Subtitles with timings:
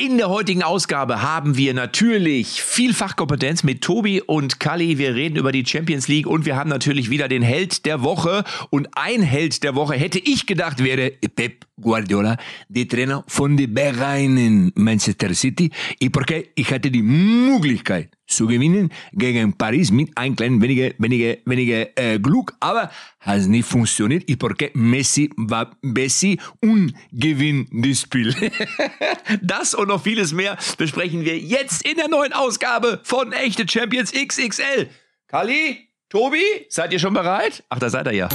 [0.00, 4.96] In der heutigen Ausgabe haben wir natürlich viel Fachkompetenz mit Tobi und Kali.
[4.96, 8.44] Wir reden über die Champions League und wir haben natürlich wieder den Held der Woche.
[8.70, 12.38] Und ein Held der Woche hätte ich gedacht wäre Pep Guardiola,
[12.70, 15.70] der Trainer von den Vereinen Manchester City.
[15.98, 22.18] Ich hatte die Möglichkeit zu gewinnen gegen Paris mit ein klein wenige, wenige, wenige äh,
[22.18, 22.90] Glück, aber
[23.20, 24.24] hat nicht funktioniert.
[24.38, 28.34] Porque Messi war Messi und gewinnt das Spiel.
[29.42, 34.12] das und noch vieles mehr besprechen wir jetzt in der neuen Ausgabe von Echte Champions
[34.12, 34.88] XXL.
[35.26, 37.62] Kali, Tobi, seid ihr schon bereit?
[37.68, 38.28] Ach, da seid ihr ja.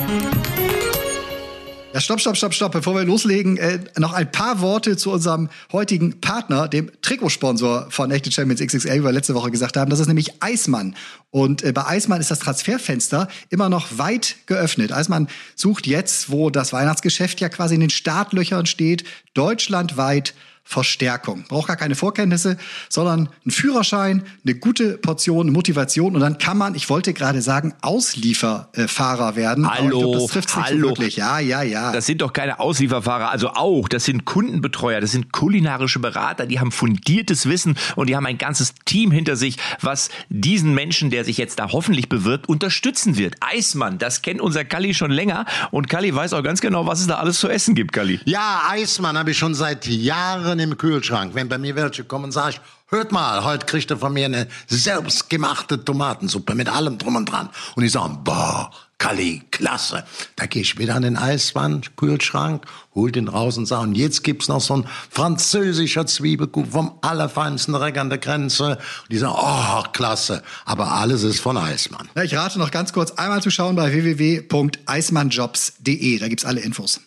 [1.96, 2.72] Ja, stopp, stopp, stopp, stopp.
[2.74, 8.12] Bevor wir loslegen, äh, noch ein paar Worte zu unserem heutigen Partner, dem Trikotsponsor von
[8.12, 9.90] Echte Champions XXL, wie wir letzte Woche gesagt haben.
[9.90, 10.98] Das ist nämlich Eismann.
[11.32, 14.92] Und äh, bei Eismann ist das Transferfenster immer noch weit geöffnet.
[14.92, 20.34] Eismann sucht jetzt, wo das Weihnachtsgeschäft ja quasi in den Startlöchern steht, deutschlandweit
[20.68, 21.46] Verstärkung.
[21.48, 22.58] Braucht gar keine Vorkenntnisse,
[22.90, 27.76] sondern einen Führerschein, eine gute Portion Motivation und dann kann man, ich wollte gerade sagen,
[27.82, 29.70] Auslieferfahrer werden.
[29.70, 30.90] Hallo, glaub, das trifft hallo.
[30.90, 31.18] So wirklich.
[31.18, 31.92] Ja, ja, ja.
[31.92, 36.60] Das sind doch keine Auslieferfahrer, also auch, das sind Kundenbetreuer, das sind kulinarische Berater, die
[36.60, 41.26] haben fundiertes Wissen und die haben ein ganzes Team hinter sich, was diesen Menschen, der
[41.26, 43.36] sich jetzt da hoffentlich bewirbt, unterstützen wird.
[43.40, 47.08] Eismann, das kennt unser Kalli schon länger und Kalli weiß auch ganz genau, was es
[47.08, 48.20] da alles zu essen gibt, Kalli.
[48.26, 51.36] Ja, Eismann habe ich schon seit Jahren im Kühlschrank.
[51.36, 54.48] Wenn bei mir welche kommen, sage ich, hört mal, heute kriegt ihr von mir eine
[54.68, 57.50] selbstgemachte Tomatensuppe mit allem drum und dran.
[57.76, 60.06] Und die sagen, boah, Kali, klasse.
[60.38, 62.64] Da gehe ich wieder an den Eiswand, Kühlschrank,
[62.96, 67.74] hol den raus und sage, und jetzt gibt's noch so ein französischer Zwiebelkuchen vom allerfeinsten
[67.74, 68.78] Dreck an der Grenze.
[68.78, 70.44] Und die sagen, oh, klasse.
[70.64, 72.08] Aber alles ist von Eismann.
[72.24, 76.20] Ich rate noch ganz kurz einmal zu schauen bei www.eismannjobs.de.
[76.20, 77.02] Da gibt's alle Infos.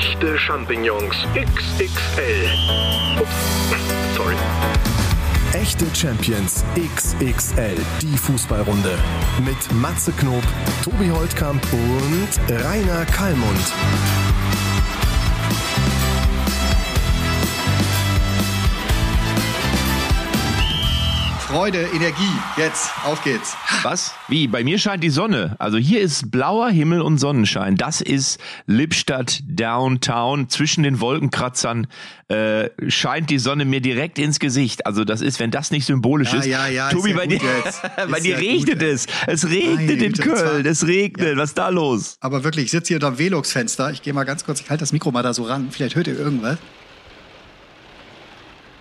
[0.00, 2.48] Echte Champignons XXL.
[3.20, 3.28] Ups,
[4.16, 4.34] sorry.
[5.52, 8.98] Echte Champions XXL, die Fußballrunde.
[9.44, 10.42] Mit Matze Knob,
[10.82, 13.74] Tobi Holtkamp und Rainer Kallmund.
[21.50, 22.22] Freude, Energie.
[22.56, 23.56] Jetzt, auf geht's.
[23.82, 24.14] Was?
[24.28, 24.46] Wie?
[24.46, 25.56] Bei mir scheint die Sonne.
[25.58, 27.74] Also hier ist blauer Himmel und Sonnenschein.
[27.74, 30.48] Das ist Lippstadt Downtown.
[30.48, 31.88] Zwischen den Wolkenkratzern
[32.28, 34.86] äh, scheint die Sonne mir direkt ins Gesicht.
[34.86, 36.46] Also das ist, wenn das nicht symbolisch Ja, ist.
[36.46, 37.40] ja, ja, Tobi, ist ja bei dir,
[38.10, 39.06] bei dir ja regnet gut es.
[39.26, 40.66] Es regnet Meine in Köln.
[40.66, 41.36] Es regnet.
[41.36, 42.16] Was ist da los?
[42.20, 43.90] Aber wirklich, ich sitze hier unter dem Velux-Fenster.
[43.90, 45.68] Ich gehe mal ganz kurz, ich halte das Mikro mal da so ran.
[45.72, 46.58] Vielleicht hört ihr irgendwas.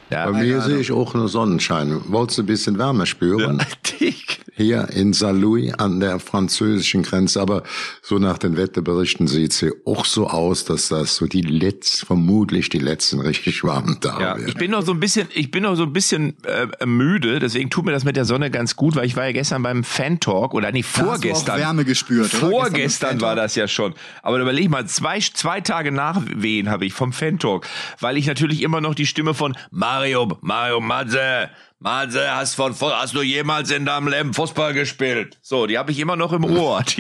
[0.10, 2.02] Ja, Bei mir sehe ich auch nur Sonnenschein.
[2.08, 3.62] Wolltest du ein bisschen Wärme spüren?
[4.00, 4.40] dick.
[4.56, 7.40] Hier in Saint-Louis an der französischen Grenze.
[7.40, 7.64] Aber
[8.02, 12.68] so nach den Wetterberichten sieht sie auch so aus, dass das so die letzten, vermutlich
[12.68, 15.76] die letzten richtig warmen Tage Ja, ich bin noch so ein bisschen, ich bin noch
[15.76, 19.06] so ein bisschen äh, müde, deswegen tut mir das mit der Sonne ganz gut, weil
[19.06, 21.58] ich war ja gestern beim Fan Talk oder nee, Da vorgestern.
[21.58, 22.28] Wärme gespürt?
[22.28, 23.46] Vorgestern war Fan-Talk.
[23.46, 23.94] das ja schon.
[24.24, 27.66] Aber überleg mal, zwei, zwei Tage nach Wehen habe ich vom Fan Talk,
[28.02, 29.56] weil ich natürlich immer noch die Stimme von
[30.00, 31.50] Mario, Mario Matze,
[31.82, 35.38] Matze, hast, von, hast du jemals in deinem Leben Fußball gespielt?
[35.42, 36.84] So, die habe ich immer noch im Ohr.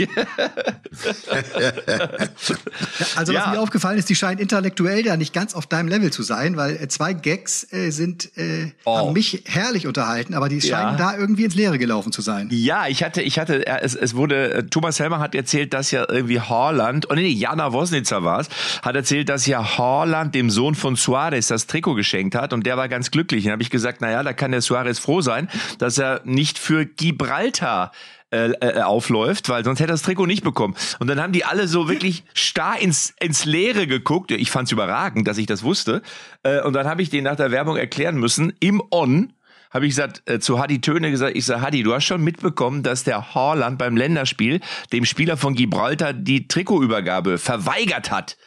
[3.15, 3.45] Also Ja.
[3.47, 6.55] was mir aufgefallen ist, die scheinen intellektuell ja nicht ganz auf deinem Level zu sein,
[6.57, 8.97] weil äh, zwei Gags äh, sind äh, Oh.
[8.97, 10.77] haben mich herrlich unterhalten, aber die Ja.
[10.77, 12.47] scheinen da irgendwie ins Leere gelaufen zu sein.
[12.51, 15.91] Ja, ich hatte, ich hatte, äh, es, es wurde, äh, Thomas Helmer hat erzählt, dass
[15.91, 18.47] ja irgendwie Haaland, oh nee, Jana Wosnitzer war's,
[18.81, 22.77] hat erzählt, dass ja Haaland dem Sohn von Suarez das Trikot geschenkt hat und der
[22.77, 23.45] war ganz glücklich.
[23.45, 26.59] Und habe ich gesagt, na ja, da kann der Suarez froh sein, dass er nicht
[26.59, 27.91] für Gibraltar
[28.31, 30.75] äh, äh, aufläuft, weil sonst hätte er das Trikot nicht bekommen.
[30.99, 34.29] Und dann haben die alle so wirklich starr ins, ins Leere geguckt.
[34.29, 36.03] Ich fand's überragend, dass ich das wusste.
[36.43, 39.33] Äh, und dann habe ich denen nach der Werbung erklären müssen, im On,
[39.71, 42.83] habe ich gesagt, äh, zu Hadi Töne gesagt, ich sage, Hadi, du hast schon mitbekommen,
[42.83, 44.59] dass der Haaland beim Länderspiel
[44.93, 48.37] dem Spieler von Gibraltar die Trikotübergabe verweigert hat.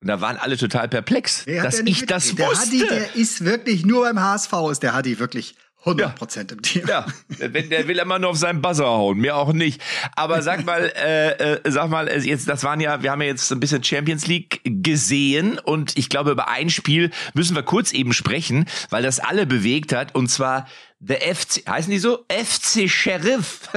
[0.00, 2.38] Und da waren alle total perplex, dass ich das wusste.
[2.38, 5.56] Der Hadi, der ist wirklich nur beim HSV, ist der Hadi wirklich
[5.86, 6.84] 100% im Team.
[6.88, 9.80] Ja, wenn der will immer nur auf seinen Buzzer hauen, mir auch nicht.
[10.16, 13.50] Aber sag mal, äh, äh, sag mal, jetzt, das waren ja, wir haben ja jetzt
[13.52, 18.12] ein bisschen Champions League gesehen und ich glaube über ein Spiel müssen wir kurz eben
[18.12, 20.66] sprechen, weil das alle bewegt hat und zwar
[20.98, 22.24] der FC, heißen die so?
[22.28, 23.68] FC Sheriff.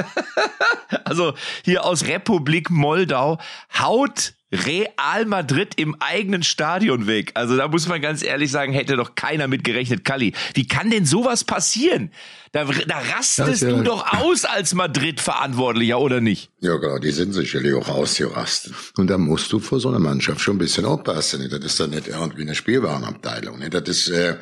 [1.03, 1.33] also
[1.63, 3.39] hier aus Republik Moldau
[3.77, 7.31] haut Real Madrid im eigenen Stadion weg.
[7.35, 10.33] Also da muss man ganz ehrlich sagen, hätte doch keiner mit gerechnet, Kalli.
[10.55, 12.11] Wie kann denn sowas passieren?
[12.51, 16.49] Da, da rastest ja, du doch aus als Madrid-Verantwortlicher, oder nicht?
[16.61, 18.73] Ja, genau, die sind sicherlich auch ausgerastet.
[18.97, 21.47] Und da musst du vor so einer Mannschaft schon ein bisschen aufpassen.
[21.47, 23.59] Das ist dann nicht irgendwie eine Spielwarenabteilung.
[23.69, 24.37] Das ist, äh,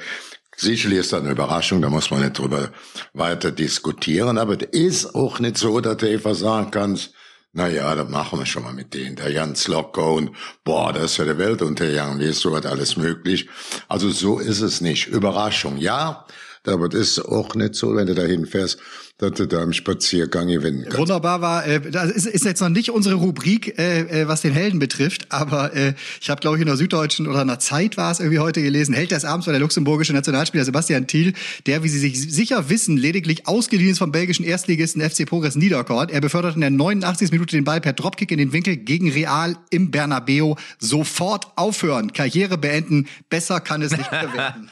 [0.59, 2.71] Sicherlich ist das eine Überraschung, da muss man nicht drüber
[3.13, 7.13] weiter diskutieren, aber es ist auch nicht so, dass du einfach sagen kannst,
[7.53, 10.31] na ja, das machen wir schon mal mit denen, der ganz locker und
[10.63, 13.49] boah, das ist ja der Weltuntergang, wie ist sowas alles möglich?
[13.87, 15.07] Also so ist es nicht.
[15.07, 16.25] Überraschung, ja,
[16.65, 18.79] aber das ist auch nicht so, wenn du dahin fährst
[19.19, 20.97] dass du da im Spaziergang gewinnen kannst.
[20.97, 24.53] Wunderbar war, äh, das ist, ist jetzt noch nicht unsere Rubrik, äh, äh, was den
[24.53, 27.97] Helden betrifft, aber äh, ich habe, glaube ich, in der Süddeutschen oder in der Zeit
[27.97, 31.33] war es irgendwie heute gelesen, Held des Abends war der luxemburgische Nationalspieler Sebastian Thiel,
[31.65, 36.09] der, wie Sie sich sicher wissen, lediglich ausgeliehen ist vom belgischen Erstligisten FC Progress Niederkorn.
[36.09, 37.31] Er befördert in der 89.
[37.31, 40.53] Minute den Ball per Dropkick in den Winkel gegen Real im Bernabeu.
[40.77, 44.69] Sofort aufhören, Karriere beenden, besser kann es nicht mehr werden.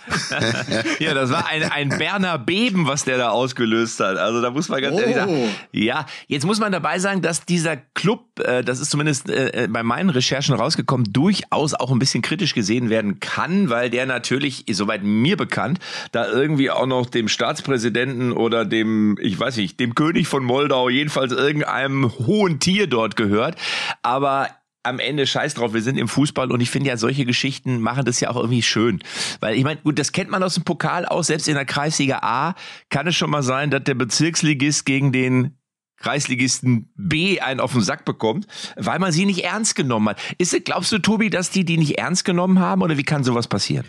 [0.99, 4.17] ja, das war ein, ein Berner Beben, was der da ausgelöst hat.
[4.17, 4.99] Also also da muss man ganz oh.
[4.99, 5.31] ehrlich sagen.
[5.33, 5.49] Oh.
[5.71, 9.67] Ja, jetzt muss man dabei sagen, dass dieser Club, äh, das ist zumindest äh, äh,
[9.67, 14.65] bei meinen Recherchen rausgekommen, durchaus auch ein bisschen kritisch gesehen werden kann, weil der natürlich,
[14.71, 15.79] soweit mir bekannt,
[16.11, 20.89] da irgendwie auch noch dem Staatspräsidenten oder dem, ich weiß nicht, dem König von Moldau,
[20.89, 23.55] jedenfalls irgendeinem hohen Tier dort gehört.
[24.03, 24.49] Aber
[24.85, 28.05] am Ende scheiß drauf, wir sind im Fußball und ich finde ja, solche Geschichten machen
[28.05, 29.01] das ja auch irgendwie schön.
[29.39, 32.19] Weil ich meine, gut, das kennt man aus dem Pokal aus, selbst in der Kreisliga
[32.21, 32.55] A
[32.89, 35.57] kann es schon mal sein, dass der Bezirksligist gegen den
[35.97, 40.21] Kreisligisten B einen auf den Sack bekommt, weil man sie nicht ernst genommen hat.
[40.37, 43.47] Ist, glaubst du, Tobi, dass die die nicht ernst genommen haben oder wie kann sowas
[43.47, 43.85] passieren?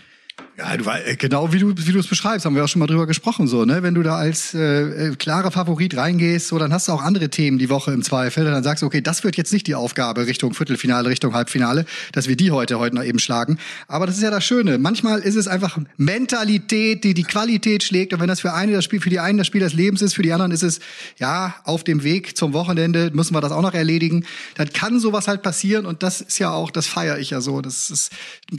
[0.58, 2.87] Ja, du, äh, genau wie du wie du es beschreibst, haben wir auch schon mal
[2.87, 3.82] drüber gesprochen so, ne?
[3.82, 7.29] Wenn du da als äh, äh, klarer Favorit reingehst, so dann hast du auch andere
[7.29, 10.26] Themen die Woche im Zweifel, dann sagst du, okay, das wird jetzt nicht die Aufgabe
[10.26, 14.23] Richtung Viertelfinale, Richtung Halbfinale, dass wir die heute heute noch eben schlagen, aber das ist
[14.23, 14.79] ja das Schöne.
[14.79, 18.85] Manchmal ist es einfach Mentalität, die die Qualität schlägt und wenn das für eine das
[18.85, 20.81] Spiel für die einen das Spiel des Lebens ist, für die anderen ist es
[21.19, 24.25] ja, auf dem Weg zum Wochenende müssen wir das auch noch erledigen.
[24.55, 27.61] Dann kann sowas halt passieren und das ist ja auch, das feiere ich ja so,
[27.61, 28.11] das ist,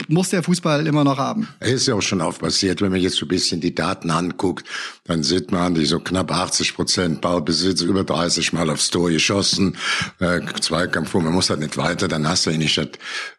[0.06, 2.80] muss der Fußball immer noch haben ist ja auch schon oft passiert.
[2.80, 4.66] Wenn man jetzt so ein bisschen die Daten anguckt,
[5.04, 9.76] dann sieht man, die so knapp 80 Prozent Ballbesitz, über 30 Mal aufs Tor geschossen,
[10.20, 12.88] äh, Zweikampf, man muss halt nicht weiter, dann hast du nicht das,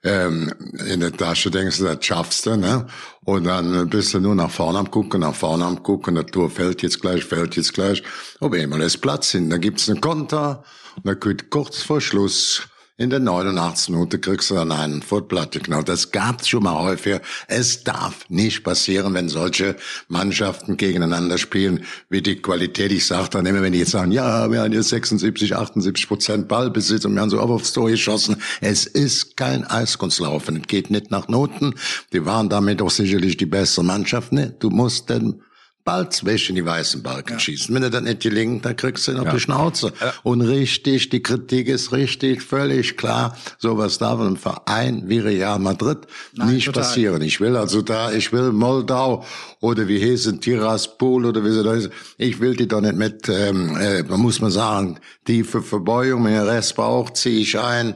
[0.04, 0.54] ähm,
[0.88, 2.88] in der Tasche, denkst du, das schaffst du, ne?
[3.26, 6.50] Und dann bist du nur nach vorne am gucken, nach vorne am gucken, das Tor
[6.50, 8.02] fällt jetzt gleich, fällt jetzt gleich.
[8.40, 10.64] Aber immer ist Platz hin, dann gibt's einen Konter,
[10.96, 12.69] und dann kommt kurz vor Schluss
[13.00, 15.82] in der 89 Minute kriegst du dann einen Footplatte genau.
[15.82, 17.22] Das gab's schon mal häufiger.
[17.48, 19.78] Es darf nicht passieren, wenn solche
[20.10, 22.92] Mannschaften gegeneinander spielen, wie die Qualität.
[22.92, 26.48] Ich sage dann immer, wenn die jetzt sagen, ja, wir haben jetzt 76, 78 Prozent
[26.50, 28.36] Ballbesitz und wir haben so oft aufs Tor geschossen.
[28.60, 30.58] Es ist kein Eiskunstlaufen.
[30.58, 31.76] Es geht nicht nach Noten.
[32.12, 34.34] Die waren damit auch sicherlich die bessere Mannschaft.
[34.34, 34.54] Ne?
[34.60, 35.42] Du musst den
[35.90, 37.40] bald zwischen die weißen Balken ja.
[37.40, 37.74] schießen.
[37.74, 39.34] Wenn er das nicht gelingt, dann kriegst du ihn auf ja.
[39.34, 39.92] die Schnauze.
[40.00, 40.14] Ja.
[40.22, 43.36] Und richtig, die Kritik ist richtig, völlig klar.
[43.58, 45.98] Sowas darf einem Verein wie Real Madrid
[46.36, 46.84] Nein, nicht total.
[46.84, 47.22] passieren.
[47.24, 49.26] Ich will also da, ich will Moldau
[49.62, 51.90] oder wie heißen Tiraspol oder wie sie da ist.
[52.20, 56.40] Ich will die doch nicht mit, ähm, äh, man muss man sagen, tiefe Verbeugung, mit
[56.40, 57.96] Restbauch ziehe ich ein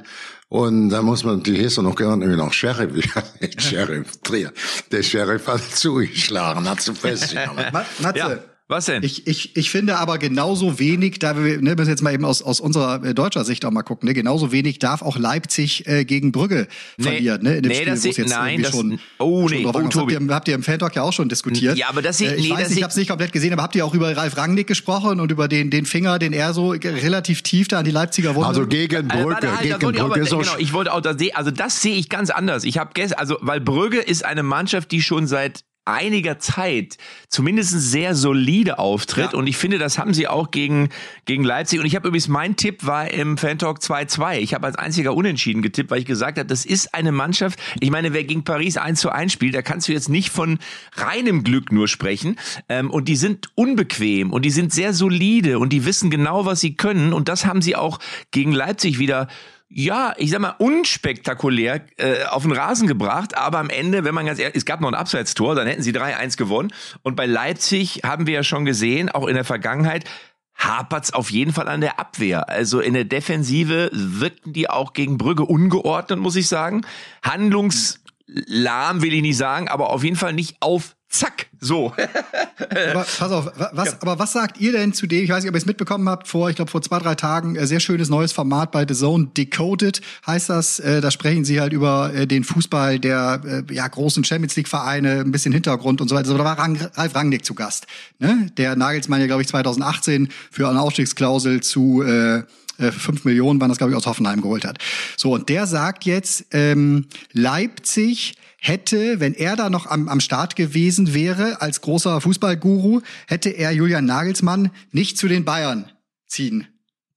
[0.53, 2.91] und da muss man, die hieß noch gehört irgendwie noch Sheriff,
[3.57, 4.53] Sheriff Trier.
[4.91, 7.65] Der Sheriff hat zugeschlagen, hat zu festgenommen.
[7.71, 8.38] Matze, ja.
[8.69, 9.04] Was denn?
[9.04, 12.42] Ich, ich, ich finde aber genauso wenig, da wir ne, müssen jetzt mal eben aus,
[12.42, 16.06] aus unserer äh, deutscher Sicht auch mal gucken, ne, genauso wenig darf auch Leipzig äh,
[16.06, 16.68] gegen Brügge
[16.98, 19.65] nee, verlieren, ne, in dem nee, Spiel, das jetzt nein, das, schon, oh, nee, schon
[19.65, 21.77] oh, habt, ihr, habt ihr im Fan-Talk ja auch schon diskutiert.
[21.77, 23.63] Ja, aber das sehe äh, ich nee, weiß, ich habe es nicht komplett gesehen, aber
[23.63, 26.70] habt ihr auch über Ralf Rangnick gesprochen und über den, den Finger, den er so
[26.70, 28.48] relativ tief da an die Leipziger Wunde?
[28.48, 31.82] Also gegen also, Brügge, also, gegen Brügge aber, genau, ich wollte auch das also das
[31.82, 32.63] sehe ich ganz anders.
[32.63, 36.97] Ich habe gestern, also weil Brügge ist eine Mannschaft, die schon seit einiger Zeit
[37.29, 39.33] zumindest sehr solide auftritt.
[39.33, 39.37] Ja.
[39.37, 40.89] Und ich finde, das haben sie auch gegen,
[41.25, 41.79] gegen Leipzig.
[41.79, 44.37] Und ich habe übrigens, mein Tipp war im Fan-Talk 2-2.
[44.39, 47.59] Ich habe als einziger unentschieden getippt, weil ich gesagt habe, das ist eine Mannschaft.
[47.79, 50.59] Ich meine, wer gegen Paris 1 zu 1 spielt, da kannst du jetzt nicht von
[50.95, 52.37] reinem Glück nur sprechen.
[52.69, 56.61] Ähm, und die sind unbequem und die sind sehr solide und die wissen genau, was
[56.61, 57.13] sie können.
[57.13, 57.99] Und das haben sie auch
[58.31, 59.27] gegen Leipzig wieder
[59.75, 64.27] ja, ich sag mal, unspektakulär äh, auf den Rasen gebracht, aber am Ende, wenn man
[64.27, 66.72] ganz ehrlich, es gab noch ein Abseitstor, dann hätten sie 3-1 gewonnen.
[67.01, 70.08] Und bei Leipzig haben wir ja schon gesehen, auch in der Vergangenheit,
[70.56, 72.50] hapert's auf jeden Fall an der Abwehr.
[72.50, 76.86] Also in der Defensive wirkten die auch gegen Brügge ungeordnet, muss ich sagen.
[77.24, 81.93] Handlungslahm will ich nicht sagen, aber auf jeden Fall nicht auf Zack, so.
[82.58, 83.98] aber pass auf, was, ja.
[84.01, 86.27] aber was sagt ihr denn zu dem, ich weiß nicht, ob ihr es mitbekommen habt,
[86.27, 89.27] vor, ich glaube, vor zwei, drei Tagen, äh, sehr schönes neues Format bei The Zone,
[89.38, 93.88] Decoded heißt das, äh, da sprechen sie halt über äh, den Fußball der äh, ja,
[93.88, 96.29] großen Champions League-Vereine, ein bisschen Hintergrund und so weiter.
[96.29, 97.86] So, da war Rang, Ralf Rangnick zu Gast,
[98.17, 98.50] ne?
[98.58, 102.41] der Nagelsmann ja, glaube ich, 2018 für eine Ausstiegsklausel zu äh,
[102.77, 104.80] 5 Millionen waren das, glaube ich, aus Hoffenheim geholt hat.
[105.18, 110.56] So, und der sagt jetzt, ähm, Leipzig hätte, wenn er da noch am, am Start
[110.56, 115.92] gewesen wäre, als großer Fußballguru, hätte er Julian Nagelsmann nicht zu den Bayern
[116.27, 116.68] ziehen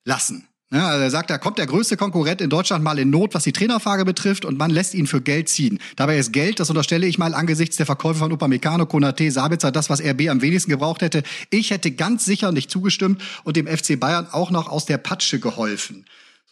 [0.05, 0.49] lassen.
[0.77, 3.45] Ja, also er sagt, da kommt der größte Konkurrent in Deutschland mal in Not, was
[3.45, 5.79] die Trainerfrage betrifft, und man lässt ihn für Geld ziehen.
[5.97, 9.89] Dabei ist Geld, das unterstelle ich mal angesichts der Verkäufe von Upamecano, Konate, Sabitzer, das,
[9.89, 11.23] was RB am wenigsten gebraucht hätte.
[11.49, 15.41] Ich hätte ganz sicher nicht zugestimmt und dem FC Bayern auch noch aus der Patsche
[15.41, 16.05] geholfen.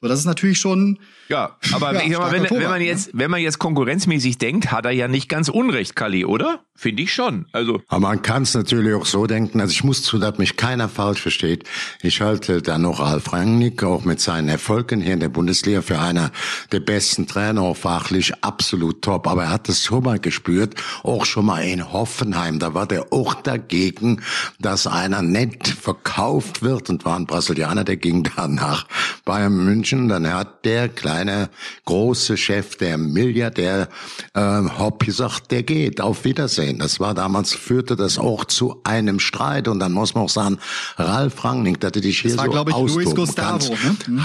[0.05, 0.99] So, das ist natürlich schon.
[1.31, 2.85] Ja, aber ja, ich mal, wenn, Tobak, wenn man ne?
[2.85, 6.61] jetzt, wenn man jetzt konkurrenzmäßig denkt, hat er ja nicht ganz Unrecht, Kali, oder?
[6.77, 7.47] Finde ich schon.
[7.53, 7.81] Also.
[7.89, 9.61] Aber man kann es natürlich auch so denken.
[9.61, 11.65] Also ich muss zu, dass mich keiner falsch versteht.
[12.03, 16.01] Ich halte da noch Ralf Rangnick auch mit seinen Erfolgen hier in der Bundesliga für
[16.01, 16.33] einer
[16.73, 19.29] der besten Trainer, auch fachlich absolut top.
[19.29, 22.59] Aber er hat es schon mal gespürt, auch schon mal in Hoffenheim.
[22.59, 24.21] Da war der auch dagegen,
[24.59, 28.87] dass einer nett verkauft wird und war ein Brasilianer, der ging dann nach
[29.25, 31.49] Bayern München Menschen, dann hat der kleine
[31.85, 33.89] große Chef, der Milliardär
[34.35, 34.41] äh,
[34.79, 36.79] Hopp gesagt, der geht, auf Wiedersehen.
[36.79, 40.59] Das war damals, führte das auch zu einem Streit und dann muss man auch sagen,
[40.97, 43.97] Ralf Rangnick, dass du dich hier das war, so glaube ich, Luis Gustavo, ne?
[44.07, 44.21] Hm?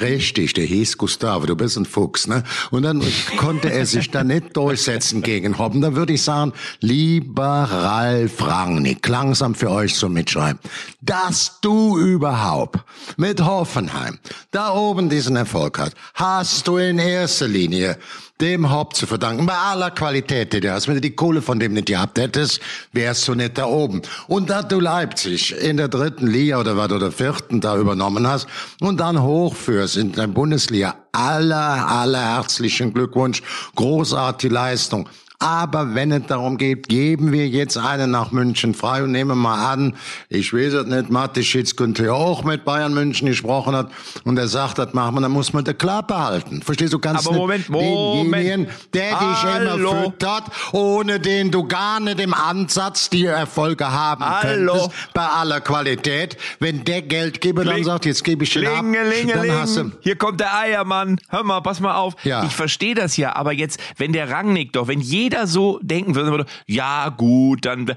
[0.00, 2.44] Richtig, der hieß Gustavo, du bist ein Fuchs, ne?
[2.70, 3.02] Und dann
[3.36, 5.80] konnte er sich da nicht durchsetzen gegen Hoppen.
[5.80, 10.60] Da würde ich sagen, lieber Ralf Rangnick, langsam für euch zum Mitschreiben,
[11.00, 12.80] dass du überhaupt
[13.16, 14.18] mit Hoffenheim
[14.50, 17.96] da oben oben diesen Erfolg hat, hast du in erster Linie
[18.42, 19.46] dem Haupt zu verdanken.
[19.46, 20.86] Bei aller Qualität, die du hast.
[20.86, 22.60] Wenn du die Kohle von dem nicht gehabt hättest,
[22.92, 24.02] wärst du nicht da oben.
[24.28, 28.46] Und da du Leipzig in der dritten Liga oder was oder vierten da übernommen hast
[28.80, 33.42] und dann hochführst in der Bundesliga, aller, aller herzlichen Glückwunsch.
[33.74, 35.08] Großartige Leistung.
[35.42, 39.72] Aber wenn es darum geht, geben wir jetzt einen nach München frei und nehmen mal
[39.72, 39.96] an,
[40.28, 43.90] ich weiß es nicht, Mateschitz könnte ja auch mit Bayern München gesprochen hat
[44.22, 46.62] und er sagt, das machen wir, dann muss man die Klappe halten.
[46.62, 47.00] Verstehst du?
[47.00, 48.68] Kannst Aber Moment, Moment.
[48.94, 49.32] der Hallo.
[49.32, 54.74] dich immer füttert, ohne den du gar nicht im Ansatz die Erfolge haben Hallo.
[54.74, 56.36] könntest, bei aller Qualität.
[56.60, 59.90] Wenn der Geldgeber dann sagt, jetzt gebe ich den ab, dann hast du...
[60.02, 61.18] Hier kommt der Eiermann.
[61.30, 62.14] Hör mal, pass mal auf.
[62.22, 62.44] Ja.
[62.44, 66.14] Ich verstehe das ja, aber jetzt, wenn der Rangnick doch, wenn jeder jeder so denken
[66.14, 67.92] würde, ja gut, dann,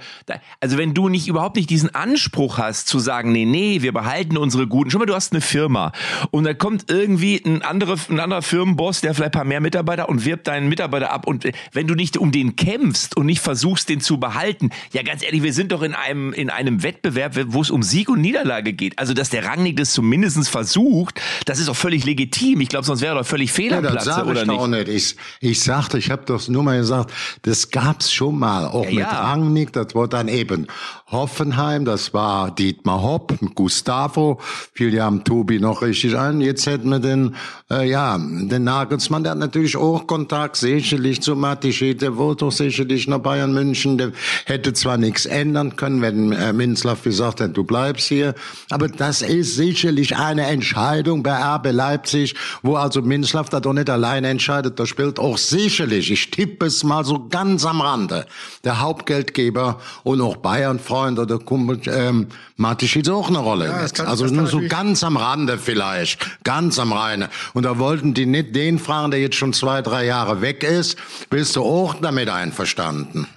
[0.62, 4.38] also wenn du nicht überhaupt nicht diesen Anspruch hast zu sagen, nee, nee, wir behalten
[4.38, 5.92] unsere guten, schon mal, du hast eine Firma
[6.32, 10.08] und da kommt irgendwie ein anderer, ein anderer Firmenboss, der vielleicht ein paar mehr Mitarbeiter
[10.08, 13.90] und wirbt deinen Mitarbeiter ab und wenn du nicht um den kämpfst und nicht versuchst,
[13.90, 17.62] den zu behalten, ja ganz ehrlich, wir sind doch in einem, in einem Wettbewerb, wo
[17.62, 18.98] es um Sieg und Niederlage geht.
[18.98, 22.62] Also, dass der Rangnick das zumindest versucht, das ist auch völlig legitim.
[22.62, 24.88] Ich glaube, sonst wäre er doch völlig fehl am ja, Platz, oder ich nicht?
[24.88, 27.12] Ich, ich sagte, ich habe doch nur mal gesagt,
[27.44, 29.32] das gab's schon mal, auch ja, mit ja.
[29.32, 30.68] Rangnick, das war dann eben
[31.12, 34.40] Hoffenheim, das war Dietmar Hopp, Gustavo,
[34.74, 36.42] fiel ja am Tobi noch richtig ein.
[36.42, 37.36] Jetzt hätten wir den,
[37.72, 42.52] äh, ja, den Nagelsmann, der hat natürlich auch Kontakt, sicherlich zu Matischit, der wollte doch
[42.52, 44.14] sicherlich nach Bayern München, der
[44.46, 48.34] hätte zwar nichts ändern können, wenn äh, Minzlaff gesagt hätte, du bleibst hier,
[48.72, 53.90] aber das ist sicherlich eine Entscheidung bei RB Leipzig, wo also Minzlaff da doch nicht
[53.90, 58.26] alleine entscheidet, da spielt auch sicherlich, ich tippe es mal so ganz am Rande,
[58.64, 63.68] der Hauptgeldgeber und auch Bayern Freund oder Kumpel ähm, Matischitz auch eine Rolle.
[63.68, 67.30] Ja, kann, also nur so ganz am Rande vielleicht, ganz am Rande.
[67.54, 70.98] Und da wollten die nicht den fragen, der jetzt schon zwei, drei Jahre weg ist,
[71.30, 73.28] bist du auch damit einverstanden?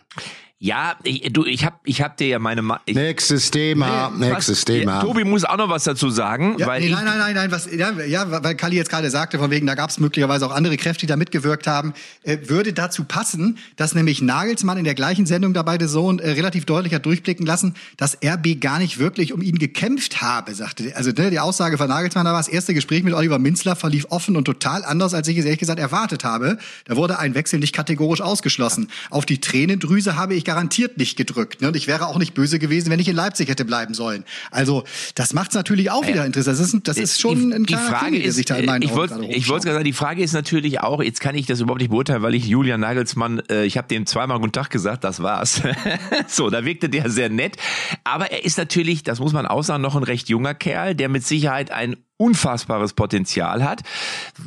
[0.61, 2.63] Ja, ich, du, ich hab, ich hab dir ja meine.
[2.63, 4.95] Ma ich, nächstes Thema, nee, nächstes was, Thema.
[4.95, 7.53] Ja, Tobi muss auch noch was dazu sagen, ja, weil nee, nein, nein, nein, nein,
[7.53, 10.51] was, ja, ja, weil Kali jetzt gerade sagte, von wegen, da gab es möglicherweise auch
[10.51, 14.97] andere Kräfte, die da mitgewirkt haben, äh, würde dazu passen, dass nämlich Nagelsmann in der
[14.97, 18.99] gleichen Sendung dabei der Sohn äh, relativ deutlich hat durchblicken lassen, dass RB gar nicht
[18.99, 20.93] wirklich um ihn gekämpft habe, sagte.
[20.97, 24.07] Also ne, die Aussage von Nagelsmann, da war das erste Gespräch mit Oliver Minzler verlief
[24.11, 26.59] offen und total anders, als ich es ehrlich gesagt erwartet habe.
[26.85, 28.89] Da wurde ein Wechsel nicht kategorisch ausgeschlossen.
[29.11, 31.61] Auf die Tränendrüse habe ich garantiert nicht gedrückt.
[31.61, 31.69] Ne?
[31.69, 34.25] Und ich wäre auch nicht böse gewesen, wenn ich in Leipzig hätte bleiben sollen.
[34.51, 36.59] Also das macht es natürlich auch wieder interessant.
[36.59, 38.81] Das ist, das ist schon ein kleiner die Frage Krimi, ist, sich da in meinen
[38.81, 41.83] ich wollte ich wollte sagen, die Frage ist natürlich auch, jetzt kann ich das überhaupt
[41.83, 45.23] nicht beurteilen, weil ich Julian Nagelsmann, äh, ich habe dem zweimal guten Tag gesagt, das
[45.23, 45.61] war's.
[46.29, 47.59] so, da wirkte der sehr nett.
[48.05, 51.11] Aber er ist natürlich, das muss man auch sagen, noch ein recht junger Kerl, der
[51.11, 53.83] mit Sicherheit ein unfassbares Potenzial hat.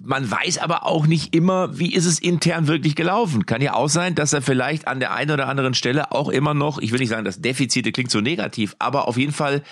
[0.03, 3.45] Man weiß aber auch nicht immer, wie ist es intern wirklich gelaufen.
[3.45, 6.53] Kann ja auch sein, dass er vielleicht an der einen oder anderen Stelle auch immer
[6.53, 9.63] noch, ich will nicht sagen, das Defizite klingt so negativ, aber auf jeden Fall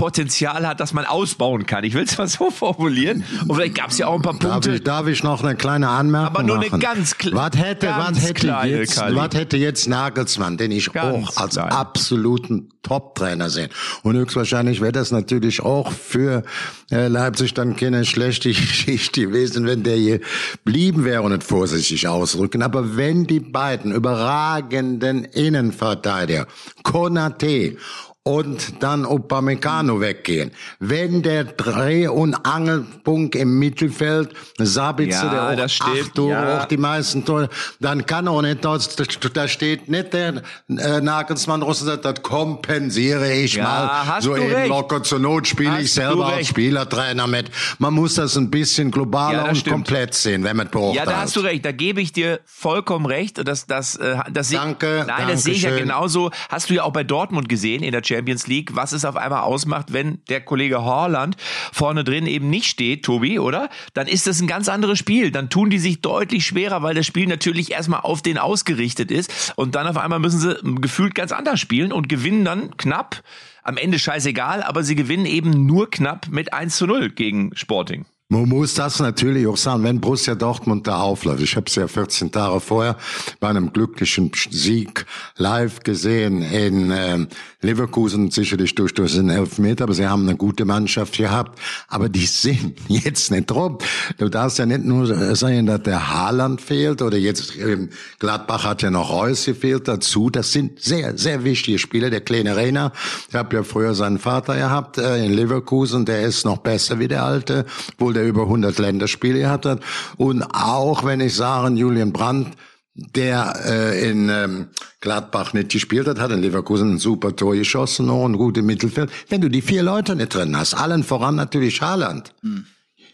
[0.00, 1.84] Potenzial hat, das man ausbauen kann.
[1.84, 3.22] Ich will es mal so formulieren.
[3.46, 4.74] Und vielleicht gab es ja auch ein paar Darf Punkte.
[4.76, 6.80] ich, darf ich noch eine kleine Anmerkung Aber nur eine machen?
[6.80, 10.90] ganz kle- was hätte, ganz was hätte kleine, jetzt, was hätte jetzt Nagelsmann, den ich
[10.90, 11.68] Ganz auch als klein.
[11.70, 13.68] absoluten Top-Trainer sehe.
[14.02, 16.44] Und höchstwahrscheinlich wäre das natürlich auch für
[16.90, 20.20] äh, Leipzig dann keine schlechte Geschichte gewesen, wenn der hier
[20.64, 22.62] blieben wäre und nicht vorsichtig ausdrücken.
[22.62, 26.46] Aber wenn die beiden überragenden Innenverteidiger,
[26.82, 27.76] Konate
[28.22, 30.50] und dann Upamecano weggehen.
[30.78, 36.30] Wenn der Dreh- und Angelpunkt im Mittelfeld, Sabitzer, Ja, der auch das stimmt, acht Tore,
[36.32, 36.60] ja.
[36.60, 37.48] auch die meisten Tore,
[37.80, 42.04] dann kann er auch nicht, das, das, da steht nicht der äh, Nagelsmann und sagt,
[42.04, 44.20] das kompensiere ich Ja, mal.
[44.20, 44.68] so eben recht.
[44.68, 46.48] locker zur Not spiele ich selber als.
[46.48, 47.50] Spielertrainer mit.
[47.78, 49.74] Man muss das ein bisschen globaler das und stimmt.
[49.76, 51.06] komplett sehen, wenn man beurteilt.
[51.06, 51.64] Ja, da hast du recht.
[51.64, 53.46] Da gebe ich dir vollkommen recht.
[53.48, 56.30] Das, das, äh, das sehe- Danke, Nein, das sehe ich ja genauso.
[56.50, 59.42] Hast du ja auch bei Dortmund gesehen in der Champions League, was es auf einmal
[59.42, 61.36] ausmacht, wenn der Kollege Haaland
[61.72, 63.68] vorne drin eben nicht steht, Tobi, oder?
[63.94, 65.30] Dann ist das ein ganz anderes Spiel.
[65.30, 69.52] Dann tun die sich deutlich schwerer, weil das Spiel natürlich erstmal auf den ausgerichtet ist.
[69.56, 73.22] Und dann auf einmal müssen sie gefühlt ganz anders spielen und gewinnen dann knapp.
[73.62, 78.06] Am Ende scheißegal, aber sie gewinnen eben nur knapp mit 1 zu 0 gegen Sporting.
[78.32, 81.42] Man muss das natürlich auch sagen, wenn Borussia Dortmund da aufläuft.
[81.42, 82.96] Ich habe es ja 14 Tage vorher
[83.40, 85.04] bei einem glücklichen Sieg
[85.36, 87.26] live gesehen in ähm,
[87.60, 91.58] Leverkusen, sicherlich durch, durch den Elfmeter, aber sie haben eine gute Mannschaft gehabt.
[91.88, 93.78] Aber die sind jetzt nicht drum.
[94.18, 97.88] Du darfst ja nicht nur sagen, dass der Haaland fehlt oder jetzt ähm,
[98.20, 100.30] Gladbach hat ja noch Reus gefehlt dazu.
[100.30, 102.10] Das sind sehr, sehr wichtige Spieler.
[102.10, 102.92] Der kleine Rainer,
[103.28, 107.08] ich habe ja früher seinen Vater gehabt äh, in Leverkusen, der ist noch besser wie
[107.08, 109.80] der alte, obwohl der über 100 Länderspiele gehabt hat.
[110.16, 112.56] Und auch wenn ich sage, Julian Brandt,
[112.94, 114.66] der äh, in ähm,
[115.00, 119.10] Gladbach nicht gespielt hat, hat in Leverkusen ein super Tor geschossen, noch ein gutes Mittelfeld.
[119.28, 122.34] Wenn du die vier Leute nicht drin hast, allen voran natürlich Haaland,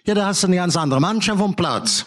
[0.04, 2.06] ja, da hast du eine ganz andere Mannschaft vom Platz.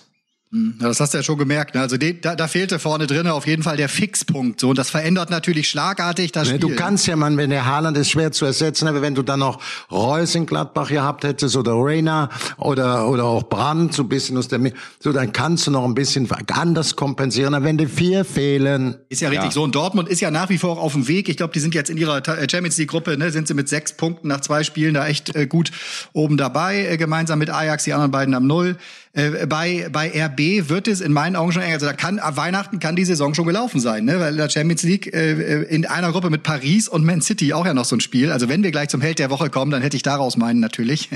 [0.51, 1.75] Ja, das hast du ja schon gemerkt.
[1.75, 1.81] Ne?
[1.81, 4.59] Also den, da, da fehlte vorne drin auf jeden Fall der Fixpunkt.
[4.59, 6.69] So, und das verändert natürlich schlagartig das Ne, Spiel.
[6.71, 9.41] Du kannst ja, man, wenn der Haaland ist schwer zu ersetzen, aber wenn du dann
[9.41, 14.37] noch Reus in Gladbach gehabt hättest oder Reina oder, oder auch Brandt, so ein bisschen
[14.37, 14.59] aus der
[14.99, 17.53] so dann kannst du noch ein bisschen anders kompensieren.
[17.53, 19.61] Aber wenn die vier fehlen, Ist ja richtig so.
[19.61, 21.29] Und Dortmund ist ja nach wie vor auch auf dem Weg.
[21.29, 23.69] Ich glaube, die sind jetzt in ihrer äh, Champions League Gruppe, ne, sind sie mit
[23.69, 25.71] sechs Punkten nach zwei Spielen da echt äh, gut
[26.13, 28.77] oben dabei, äh, gemeinsam mit Ajax, die anderen beiden am Null.
[29.13, 31.73] Äh, bei, bei RB wird es in meinen Augen schon enger.
[31.73, 34.19] Also da kann, ab Weihnachten kann die Saison schon gelaufen sein, ne?
[34.19, 37.65] Weil in der Champions League äh, in einer Gruppe mit Paris und Man City auch
[37.65, 38.31] ja noch so ein Spiel.
[38.31, 41.09] Also wenn wir gleich zum Held der Woche kommen, dann hätte ich daraus meinen natürlich.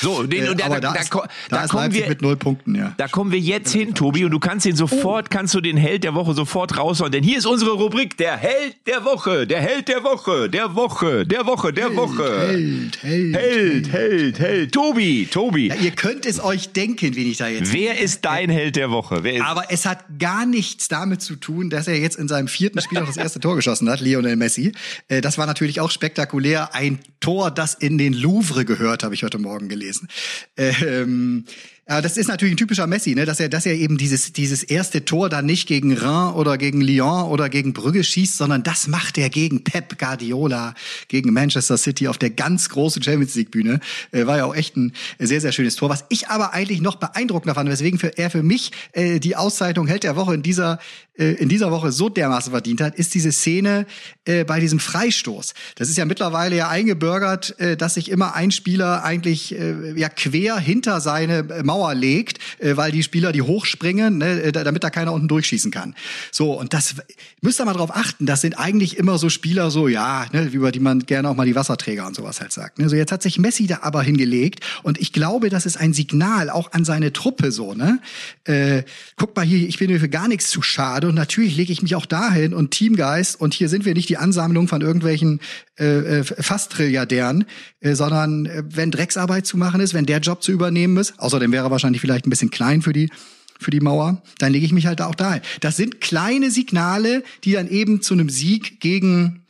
[0.00, 2.22] So, den, und aber da, da, da, ist, da, da ist kommen Leipzig wir, mit
[2.22, 2.94] null Punkten, ja.
[2.96, 6.04] Da kommen wir jetzt hin, Tobi, und du kannst ihn sofort, kannst du den Held
[6.04, 9.88] der Woche sofort raushauen, denn hier ist unsere Rubrik, der Held der Woche, der Held
[9.88, 12.48] der Woche, der Woche, der Woche, der Woche.
[12.48, 14.72] Held, Held, Held, Held, Held.
[14.72, 15.68] Tobi, Tobi.
[15.68, 18.90] Ja, ihr könnt es euch denken, wen ich da jetzt Wer ist dein Held der
[18.90, 19.22] Woche?
[19.44, 22.98] Aber es hat gar nichts damit zu tun, dass er jetzt in seinem vierten Spiel
[22.98, 24.72] auch das erste Tor geschossen hat, Lionel Messi.
[25.08, 26.74] Äh, Das war natürlich auch spektakulär.
[26.74, 30.08] Ein Tor, das in den Louvre gehört, habe ich heute Morgen gelesen.
[30.56, 31.44] Ähm,
[31.90, 33.24] ja, das ist natürlich ein typischer Messi, ne?
[33.24, 36.80] dass er, dass er eben dieses dieses erste Tor dann nicht gegen Reims oder gegen
[36.80, 40.74] Lyon oder gegen Brügge schießt, sondern das macht er gegen Pep Guardiola,
[41.08, 43.80] gegen Manchester City auf der ganz großen Champions League Bühne.
[44.12, 45.90] Äh, war ja auch echt ein sehr sehr schönes Tor.
[45.90, 49.88] Was ich aber eigentlich noch beeindruckender fand, weswegen für, er für mich äh, die Auszeichnung
[49.88, 50.78] Held der Woche in dieser
[51.20, 53.86] äh, in dieser Woche so dermaßen verdient hat, ist diese Szene
[54.24, 55.52] äh, bei diesem Freistoß.
[55.74, 60.08] Das ist ja mittlerweile ja eingebürgert, äh, dass sich immer ein Spieler eigentlich äh, ja
[60.08, 64.82] quer hinter seine äh, Mauer legt, äh, weil die Spieler die hochspringen, ne, äh, damit
[64.82, 65.94] da keiner unten durchschießen kann.
[66.32, 66.94] So und das
[67.42, 68.24] müsst ihr mal drauf achten.
[68.24, 71.46] Das sind eigentlich immer so Spieler so ja, ne, über die man gerne auch mal
[71.46, 72.78] die Wasserträger und sowas halt sagt.
[72.78, 72.88] Ne?
[72.88, 76.48] So jetzt hat sich Messi da aber hingelegt und ich glaube, das ist ein Signal
[76.48, 77.74] auch an seine Truppe so.
[77.74, 78.00] Ne,
[78.44, 78.84] äh,
[79.16, 81.82] guck mal hier, ich bin mir für gar nichts zu schade und natürlich lege ich
[81.82, 85.40] mich auch dahin und Teamgeist und hier sind wir nicht die Ansammlung von irgendwelchen
[85.78, 87.44] äh, äh, Fast-Trilliardären,
[87.80, 91.50] äh, sondern äh, wenn Drecksarbeit zu machen ist, wenn der Job zu übernehmen ist, außerdem
[91.52, 93.10] wäre er wahrscheinlich vielleicht ein bisschen klein für die
[93.58, 95.42] für die Mauer, dann lege ich mich halt auch dahin.
[95.60, 99.44] Das sind kleine Signale, die dann eben zu einem Sieg gegen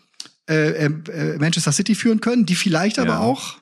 [0.49, 3.19] äh, äh, Manchester City führen können, die vielleicht aber Ja.
[3.21, 3.59] auch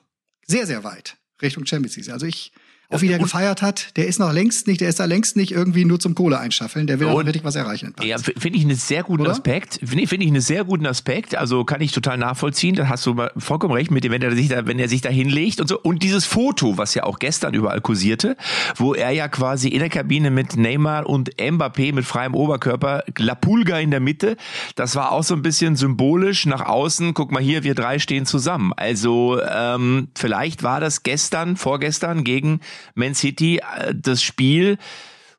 [0.47, 2.05] sehr, sehr weit Richtung Champions League.
[2.05, 2.13] sind.
[2.13, 2.51] Also ich
[2.91, 5.85] auch wieder gefeiert hat, der ist noch längst nicht, der ist da längst nicht irgendwie
[5.85, 7.93] nur zum Kohle einschaffeln, der will auch richtig was erreichen.
[8.01, 9.31] Ja, finde ich einen sehr guten Oder?
[9.31, 9.79] Aspekt.
[9.83, 11.35] Finde finde ich einen sehr guten Aspekt.
[11.35, 12.73] Also kann ich total nachvollziehen.
[12.73, 15.09] Da hast du vollkommen recht mit dem, wenn er sich da, wenn er sich da
[15.09, 15.79] hinlegt und so.
[15.79, 18.35] Und dieses Foto, was ja auch gestern überall kursierte,
[18.75, 23.35] wo er ja quasi in der Kabine mit Neymar und Mbappé mit freiem Oberkörper, La
[23.35, 24.35] Pulga in der Mitte,
[24.75, 27.13] das war auch so ein bisschen symbolisch nach außen.
[27.13, 28.73] Guck mal hier, wir drei stehen zusammen.
[28.75, 32.61] Also ähm, vielleicht war das gestern, vorgestern gegen
[32.95, 34.77] Man City äh, das Spiel,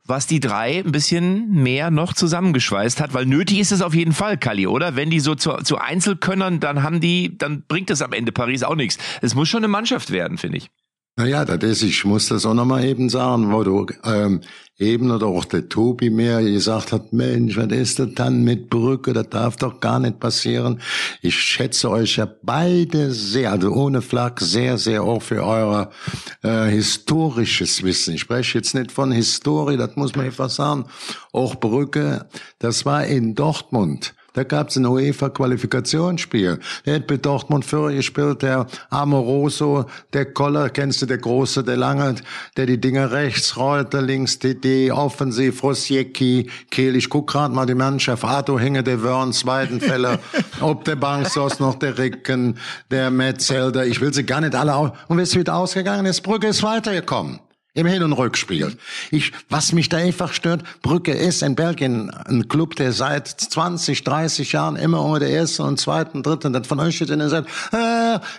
[0.05, 4.13] was die drei ein bisschen mehr noch zusammengeschweißt hat, weil nötig ist es auf jeden
[4.13, 4.97] Fall, Kali, oder?
[4.97, 8.63] Wenn die so zu, zu Einzelkönnern, dann haben die, dann bringt es am Ende Paris
[8.63, 8.99] auch nichts.
[9.23, 10.71] Es muss schon eine Mannschaft werden, finde ich.
[11.21, 14.41] Naja, das ist, ich muss das auch nochmal eben sagen, wo du ähm,
[14.79, 19.13] eben oder auch der Tobi mir gesagt hat, Mensch, was ist das dann mit Brücke?
[19.13, 20.81] Das darf doch gar nicht passieren.
[21.21, 25.91] Ich schätze euch ja beide sehr, also ohne Flak, sehr, sehr auch für euer
[26.43, 28.15] äh, historisches Wissen.
[28.15, 30.87] Ich spreche jetzt nicht von Historie, das muss man einfach sagen.
[31.35, 32.31] Auch Brücke,
[32.61, 34.15] das war in Dortmund.
[34.33, 36.61] Da gab's ein UEFA-Qualifikationsspiel.
[36.87, 41.77] Der hat bei Dortmund früher gespielt, der Amoroso, der Koller, kennst du, der Große, der
[41.77, 42.17] Lange,
[42.57, 46.97] der die Dinger rechts, Reuter links, DD, Offensiv, Rosjecki, Kehl.
[46.97, 50.19] Ich guck grad mal die Mannschaft, Arto Hinge, der Wörns, Weidenfeller,
[50.61, 52.57] ob der Bank sonst noch der Ricken,
[52.91, 53.85] der Metzelder.
[53.87, 54.93] Ich will sie gar nicht alle auf.
[55.09, 57.41] Und wie es wieder ausgegangen ist, Brücke ist weitergekommen.
[57.73, 58.77] Im Hin- und Rückspiel.
[59.13, 64.03] Ich, was mich da einfach stört, Brücke ist in Belgien ein Club, der seit 20,
[64.03, 67.29] 30 Jahren immer unter der ersten und zweiten, dritten, das von euch steht in der
[67.29, 67.77] Seite, äh,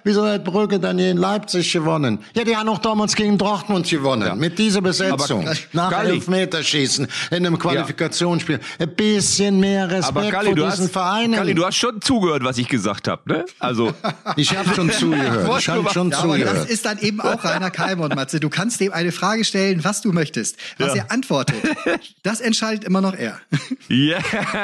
[0.03, 2.19] wieso hat Brücke dann hier in Leipzig gewonnen?
[2.35, 4.37] Ja, die haben auch damals gegen Dortmund gewonnen.
[4.39, 5.47] Mit dieser Besetzung.
[5.47, 6.11] Aber, Nach Galli.
[6.15, 8.59] Elfmeterschießen in einem Qualifikationsspiel.
[8.79, 11.33] Ein bisschen mehr Aber Respekt Kali, vor du diesen hast, Vereinen.
[11.35, 13.45] Kali, du hast schon zugehört, was ich gesagt habe, ne?
[13.59, 13.93] Also,
[14.35, 15.59] ich habe schon zugehört.
[15.59, 16.69] Ich habe schon Ja, aber das zugehört.
[16.69, 18.39] ist dann eben auch Rainer Kalmund, Matze.
[18.39, 20.57] Du kannst dem eine Frage stellen, was du möchtest.
[20.77, 21.55] Was er antwortet,
[22.23, 23.39] das entscheidet immer noch er.
[23.87, 24.17] ja.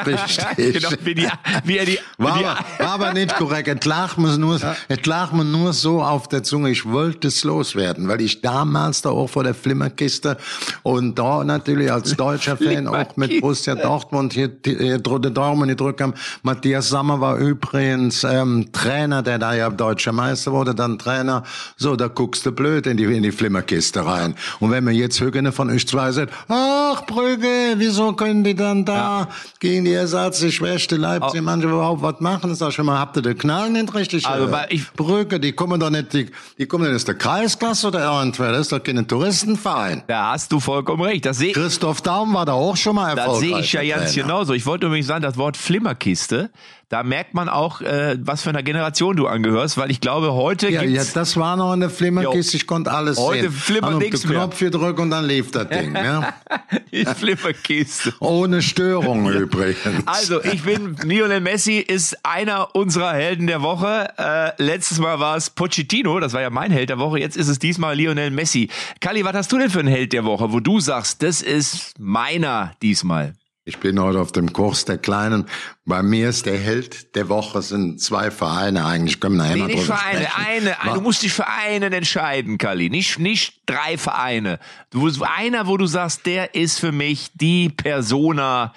[0.06, 0.44] Richtig.
[0.74, 1.28] genau, wie, die,
[1.64, 3.84] wie er die, War wie die aber, war aber nicht korrekt.
[3.84, 4.60] Lag, mir nur,
[5.00, 6.70] es lag mir nur so auf der Zunge.
[6.70, 10.36] Ich wollte es loswerden, weil ich damals da auch vor der Flimmerkiste
[10.82, 16.00] und da natürlich als deutscher Fan auch mit Borussia Dortmund hier, hier den Daumen gedrückt
[16.00, 16.14] haben.
[16.42, 21.42] Matthias Sammer war übrigens ähm, Trainer, der da ja deutscher Meister wurde, dann Trainer.
[21.76, 24.34] So, da guckst du blöd in die, in die Flimmerkiste rein.
[24.60, 28.84] Und wenn mir jetzt Hügene von euch zwei sagt, ach Brügge, wieso können die dann
[28.84, 29.28] da
[29.60, 32.54] gegen die ersatzgeschwächte Leipzig manche überhaupt was machen?
[32.54, 34.26] Sag ich mal, habt ihr den Knall nicht richtig?
[34.26, 38.04] Also, ich- Brügge, die kommen doch nicht, die, die kommen nicht aus der Kreisklasse oder
[38.04, 40.02] irgendwer, das ist doch kein Touristenverein.
[40.06, 41.24] da hast du vollkommen recht.
[41.26, 43.50] Das sehe Christoph Daum war da auch schon mal Das erfolgreich.
[43.50, 44.52] sehe ich ja ganz genauso.
[44.54, 46.50] Ich wollte übrigens sagen, das Wort Flimmerkiste,
[46.88, 50.70] da merkt man auch, äh, was für einer Generation du angehörst, weil ich glaube, heute
[50.70, 53.52] Ja, ja, gibt's das war noch eine Flimmerkiste, ich konnte alles Heute sehen.
[53.52, 54.38] flimmert auf nix den mehr.
[54.40, 55.94] Knopf gedrückt und dann lief das Ding.
[55.94, 56.32] ja.
[56.92, 58.14] die Flimmerkiste.
[58.20, 60.06] Ohne Störung übrigens.
[60.06, 64.08] Also, ich bin, Lionel Messi ist einer unserer Helden der Woche.
[64.16, 67.18] Äh, letztes Mal war es Pochettino, das war ja mein Held der Woche.
[67.18, 68.70] Jetzt ist es diesmal Lionel Messi.
[69.00, 71.94] Kali, was hast du denn für einen Held der Woche, wo du sagst, das ist
[71.98, 73.34] meiner diesmal?
[73.68, 75.44] Ich bin heute auf dem Kurs der Kleinen.
[75.84, 79.20] Bei mir ist der Held der Woche sind zwei Vereine eigentlich.
[79.20, 82.88] Können wir nachher Nee, nicht Vereine, eine, eine, du musst dich für einen entscheiden, Kali.
[82.88, 84.58] Nicht, nicht drei Vereine.
[84.88, 88.72] Du, einer, wo du sagst, der ist für mich die Persona,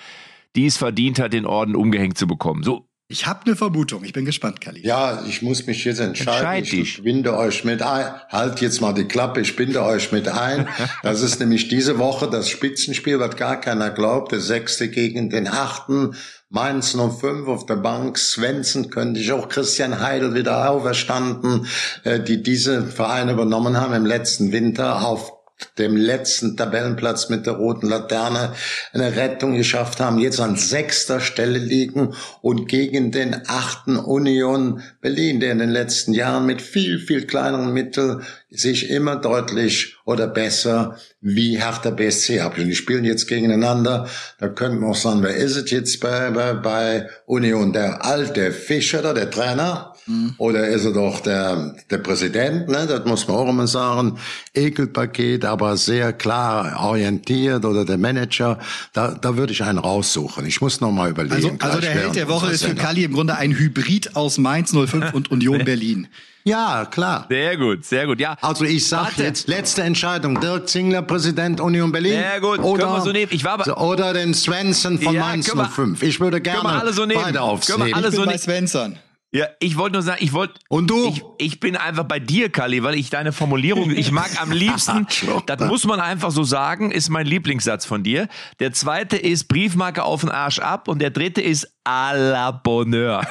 [0.57, 2.63] die es verdient hat, den Orden umgehängt zu bekommen.
[2.63, 4.05] So, Ich habe eine Vermutung.
[4.05, 4.85] Ich bin gespannt, Kali.
[4.85, 6.33] Ja, ich muss mich jetzt entscheiden.
[6.33, 8.05] Entscheid ich binde euch mit ein.
[8.29, 10.67] Halt jetzt mal die Klappe, ich binde euch mit ein.
[11.03, 14.31] Das ist nämlich diese Woche das Spitzenspiel, was gar keiner glaubt.
[14.31, 16.15] Der sechste gegen den achten.
[16.49, 18.17] Mainz 05 auf der Bank.
[18.17, 21.65] Svensson könnte ich auch Christian Heidel wieder auferstanden,
[22.03, 25.40] äh, die diese Vereine übernommen haben im letzten Winter auf
[25.77, 28.53] dem letzten Tabellenplatz mit der roten Laterne
[28.93, 35.39] eine Rettung geschafft haben, jetzt an sechster Stelle liegen und gegen den achten Union Berlin,
[35.39, 40.97] der in den letzten Jahren mit viel, viel kleineren Mitteln sich immer deutlich oder besser
[41.21, 42.69] wie Hertha BSC abspielen.
[42.69, 44.09] Die spielen jetzt gegeneinander.
[44.39, 47.71] Da könnten wir auch sagen, wer ist es jetzt bei, bei, bei Union?
[47.71, 49.90] Der alte Fischer, da, der Trainer?
[50.37, 52.67] Oder ist er doch der, der Präsident?
[52.67, 52.85] Ne?
[52.87, 54.17] Das muss man auch immer sagen.
[54.53, 58.59] Ekelpaket, aber sehr klar orientiert oder der Manager.
[58.93, 60.45] Da, da würde ich einen raussuchen.
[60.45, 61.57] Ich muss noch mal überlegen.
[61.61, 62.75] Also, also der Held der Woche ist für.
[62.75, 66.07] Kali im Grunde ein Hybrid aus Mainz 05 und Union Berlin.
[66.43, 67.27] Ja, klar.
[67.29, 68.19] sehr gut, sehr gut.
[68.19, 69.23] Ja, Also ich sag Warte.
[69.23, 72.13] jetzt, letzte Entscheidung, Dirk Zingler, Präsident Union Berlin.
[72.13, 73.31] Sehr gut, oder, können wir so nehmen.
[73.31, 76.01] Ich war aber- oder den Svensson von Ja, Mainz können wir- 05.
[76.01, 77.21] Ich würde gerne können wir alle so nehmen.
[77.21, 78.95] beide Können wir alle Ich so bin bei nicht- Svensson.
[79.33, 80.55] Ja, ich wollte nur sagen, ich wollte.
[80.67, 81.07] Und du?
[81.07, 85.07] Ich, ich bin einfach bei dir, Kali, weil ich deine Formulierung, ich mag am liebsten,
[85.45, 88.27] das muss man einfach so sagen, ist mein Lieblingssatz von dir.
[88.59, 93.21] Der zweite ist Briefmarke auf den Arsch ab und der dritte ist à la Bonheur.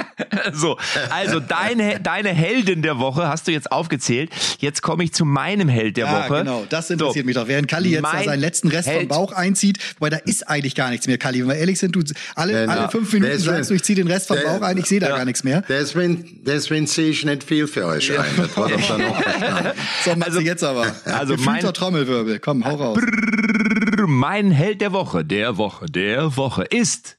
[0.52, 0.76] so,
[1.10, 4.30] also deine, deine Heldin der Woche hast du jetzt aufgezählt.
[4.58, 6.38] Jetzt komme ich zu meinem Held der Ja, Woche.
[6.40, 7.46] genau, das interessiert mich doch.
[7.46, 9.08] Während Kalli jetzt da Mein seinen letzten Rest vom Held.
[9.08, 11.40] Bauch einzieht, weil da ist eigentlich gar nichts mehr, Kalli.
[11.40, 12.02] Wenn wir ehrlich sind, du
[12.34, 14.62] alle, Ja, alle fünf Minuten deswegen- sagst du, ich zieh den Rest vom der- Bauch
[14.62, 15.62] ein, ich sehe da gar nichts mehr.
[15.68, 18.24] Deswegen, deswegen sehe ich nicht viel für euch ein.
[18.36, 19.20] Das war doch dann auch.
[20.04, 20.86] So, also jetzt aber.
[21.04, 22.38] also mein- Trommelwirbel.
[22.38, 22.98] Komm, hau raus.
[24.06, 27.16] Mein Held der Woche, der Woche, der Woche ist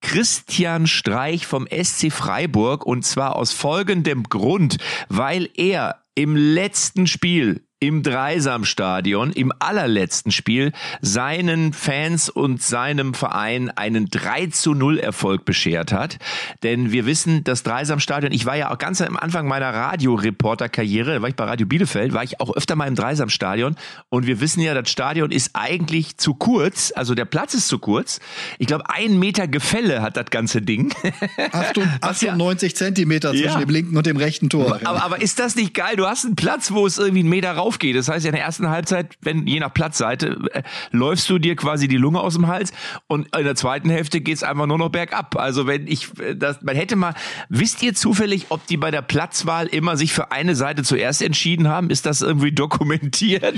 [0.00, 4.78] Christian Streich vom SC Freiburg und zwar aus folgendem Grund,
[5.08, 13.70] weil er im letzten Spiel im Dreisamstadion, im allerletzten Spiel, seinen Fans und seinem Verein
[13.70, 16.18] einen 3 zu 0 Erfolg beschert hat.
[16.62, 21.22] Denn wir wissen, das Dreisamstadion, ich war ja auch ganz am Anfang meiner Radioreporterkarriere, da
[21.22, 23.76] war ich bei Radio Bielefeld, war ich auch öfter mal im Dreisamstadion
[24.08, 27.78] und wir wissen ja, das Stadion ist eigentlich zu kurz, also der Platz ist zu
[27.78, 28.20] kurz.
[28.58, 30.92] Ich glaube, ein Meter Gefälle hat das ganze Ding.
[32.00, 33.58] 98 Zentimeter zwischen Ja.
[33.58, 34.80] dem linken und dem rechten Tor.
[34.84, 35.96] Aber, aber ist das nicht geil?
[35.96, 37.96] Du hast einen Platz, wo es irgendwie einen Meter rauf geht.
[37.96, 41.88] Das heißt, in der ersten Halbzeit, wenn je nach Platzseite, äh, läufst du dir quasi
[41.88, 42.72] die Lunge aus dem Hals
[43.06, 45.36] und in der zweiten Hälfte geht's einfach nur noch bergab.
[45.36, 47.14] Also wenn ich äh, das, man hätte mal,
[47.48, 51.68] wisst ihr zufällig, ob die bei der Platzwahl immer sich für eine Seite zuerst entschieden
[51.68, 51.90] haben?
[51.90, 53.54] Ist das irgendwie dokumentiert?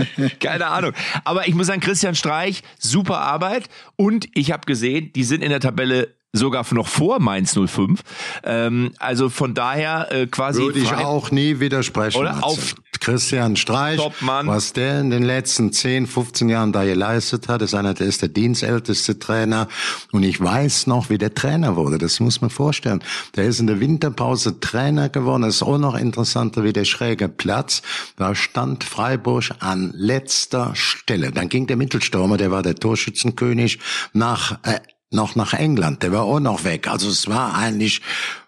[0.40, 0.92] Keine Ahnung.
[1.24, 5.50] Aber ich muss sagen, Christian Streich, super Arbeit und ich habe gesehen, die sind in
[5.50, 8.00] der Tabelle sogar noch vor Mainz 05.
[8.44, 12.18] Ähm, also von daher äh, quasi Würde ich auch nie widersprechen.
[12.18, 12.42] Oder?
[12.42, 14.46] Auf- Christian Streich, Top-Mann.
[14.46, 18.22] was der in den letzten 10, 15 Jahren da geleistet hat, ist einer, der ist
[18.22, 19.66] der dienstälteste Trainer.
[20.12, 21.98] Und ich weiß noch, wie der Trainer wurde.
[21.98, 23.02] Das muss man vorstellen.
[23.34, 25.42] Der ist in der Winterpause Trainer geworden.
[25.42, 27.82] Das ist auch noch interessanter wie der schräge Platz.
[28.16, 31.32] Da stand Freiburg an letzter Stelle.
[31.32, 33.80] Dann ging der Mittelstürmer, der war der Torschützenkönig,
[34.12, 34.78] nach äh,
[35.10, 36.04] noch nach England.
[36.04, 36.88] Der war auch noch weg.
[36.88, 38.00] Also es war eigentlich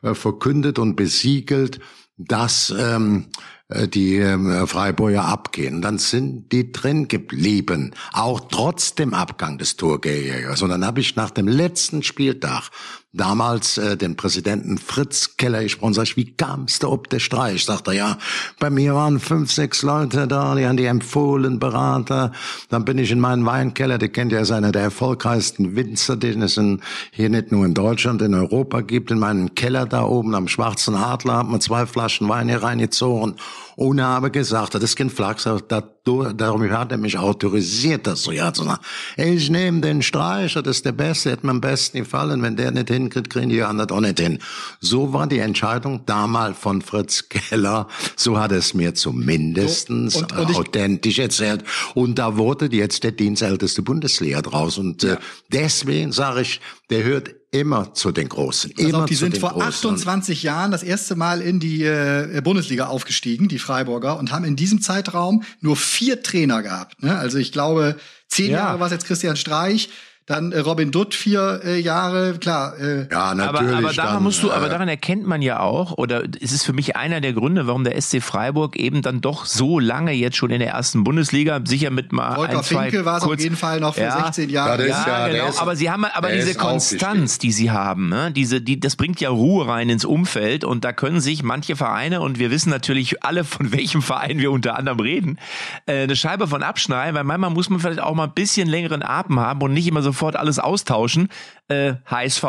[0.02, 1.80] äh, verkündet und besiegelt,
[2.16, 5.80] dass ähm, äh, die ähm, Freiburger abgehen.
[5.80, 10.62] Dann sind die drin geblieben, auch trotz dem Abgang des Torgejägers.
[10.62, 12.70] Und dann habe ich nach dem letzten Spieltag
[13.14, 17.64] damals äh, den Präsidenten Fritz Keller gesprochen, sag ich, wie kam's da ob der Streich?
[17.64, 18.18] Sagt er, ja,
[18.58, 22.32] bei mir waren fünf, sechs Leute da, die haben die empfohlen, Berater.
[22.68, 26.42] Dann bin ich in meinen Weinkeller, der kennt ja, ist einer der erfolgreichsten Winzer, den
[26.42, 26.80] es in,
[27.12, 29.10] hier nicht nur in Deutschland, in Europa gibt.
[29.10, 33.36] In meinem Keller da oben am Schwarzen Adler hat man zwei Flaschen Wein hier reingezogen
[33.76, 38.52] und habe gesagt, das ist kein Flachs, darum hat er mich autorisiert, das so ja
[38.52, 38.80] zu sagen.
[39.16, 42.42] Ich nehme den Streich, das ist der Beste, hat mir am besten gefallen.
[42.42, 44.38] Wenn der nicht hinkriegt, kriegen die anderen auch nicht hin.
[44.80, 47.88] So war die Entscheidung damals von Fritz Keller.
[48.16, 51.64] So hat es mir zumindestens So, und- und ich- authentisch erzählt.
[51.94, 54.78] Und da wurde jetzt der dienstälteste Bundesliga draus.
[54.78, 55.16] Und äh,
[55.52, 56.60] deswegen sage ich,
[56.90, 58.72] der hört immer zu den Großen.
[58.72, 59.68] Immer auf, die zu sind den vor Großen.
[59.68, 64.56] 28 Jahren das erste Mal in die äh, Bundesliga aufgestiegen, die Freiburger, und haben in
[64.56, 67.02] diesem Zeitraum nur vier Trainer gehabt.
[67.02, 67.16] Ne?
[67.16, 67.96] Also ich glaube,
[68.28, 68.58] zehn Ja.
[68.58, 69.88] Jahre war es jetzt Christian Streich,
[70.26, 72.78] dann äh, Robin Dutt vier äh, Jahre, klar.
[72.78, 73.74] Äh, Ja, Aber, natürlich.
[73.76, 76.64] aber daran dann, musst du, aber äh, daran erkennt man ja auch, oder es ist
[76.64, 80.36] für mich einer der Gründe, warum der SC Freiburg eben dann doch so lange jetzt
[80.38, 83.28] schon in der ersten Bundesliga, sicher mit mal Volker ein, zwei Finke war es auf
[83.28, 84.24] kurz- jeden Fall noch für Ja.
[84.24, 84.88] 16 Jahre.
[84.88, 85.48] Ja, Ja, ja- genau.
[85.48, 88.30] ist- aber sie haben aber diese Konstanz, die sie haben, ne?
[88.32, 92.22] diese, die, das bringt ja Ruhe rein ins Umfeld und da können sich manche Vereine
[92.22, 95.38] und wir wissen natürlich alle, von welchem Verein wir unter anderem reden,
[95.84, 99.02] äh, eine Scheibe von abschneiden, weil manchmal muss man vielleicht auch mal ein bisschen längeren
[99.02, 101.28] Atem haben und nicht immer sofort alles austauschen.
[101.68, 102.44] Äh, HSV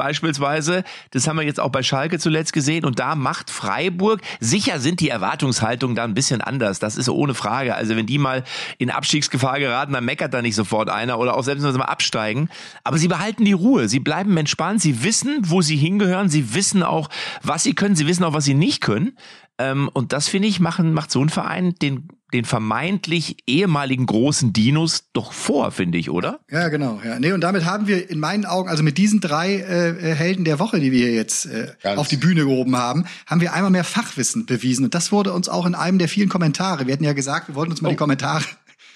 [0.00, 0.82] beispielsweise.
[1.10, 2.86] Das haben wir jetzt auch bei Schalke zuletzt gesehen.
[2.86, 6.78] Und da macht Freiburg, sicher sind die Erwartungshaltungen da ein bisschen anders.
[6.78, 7.74] Das ist ohne Frage.
[7.74, 8.42] Also wenn die mal
[8.78, 11.84] in Abstiegsgefahr geraten, dann meckert da nicht sofort einer oder auch selbst wenn sie mal
[11.84, 12.48] absteigen.
[12.82, 13.90] Aber sie behalten die Ruhe.
[13.90, 14.80] Sie bleiben entspannt.
[14.80, 16.30] Sie wissen, wo sie hingehören.
[16.30, 17.10] Sie wissen auch,
[17.42, 17.94] was sie können.
[17.94, 19.18] Sie wissen auch, was sie nicht können.
[19.58, 24.52] Ähm, und das finde ich, machen, macht so ein Verein den, den vermeintlich ehemaligen großen
[24.52, 26.40] Dinos doch vor, finde ich, oder?
[26.50, 27.00] Ja, genau.
[27.04, 27.18] Ja.
[27.18, 30.44] Nee, und damit haben wir in meinen Augen, also mit diesen drei äh, äh, Helden
[30.44, 31.98] der Woche, die wir hier jetzt äh, Ganz.
[31.98, 34.84] auf die Bühne gehoben haben, haben wir einmal mehr Fachwissen bewiesen.
[34.84, 36.86] Und das wurde uns auch in einem der vielen Kommentare.
[36.86, 38.44] Wir hatten ja gesagt, wir wollten uns mal die Kommentare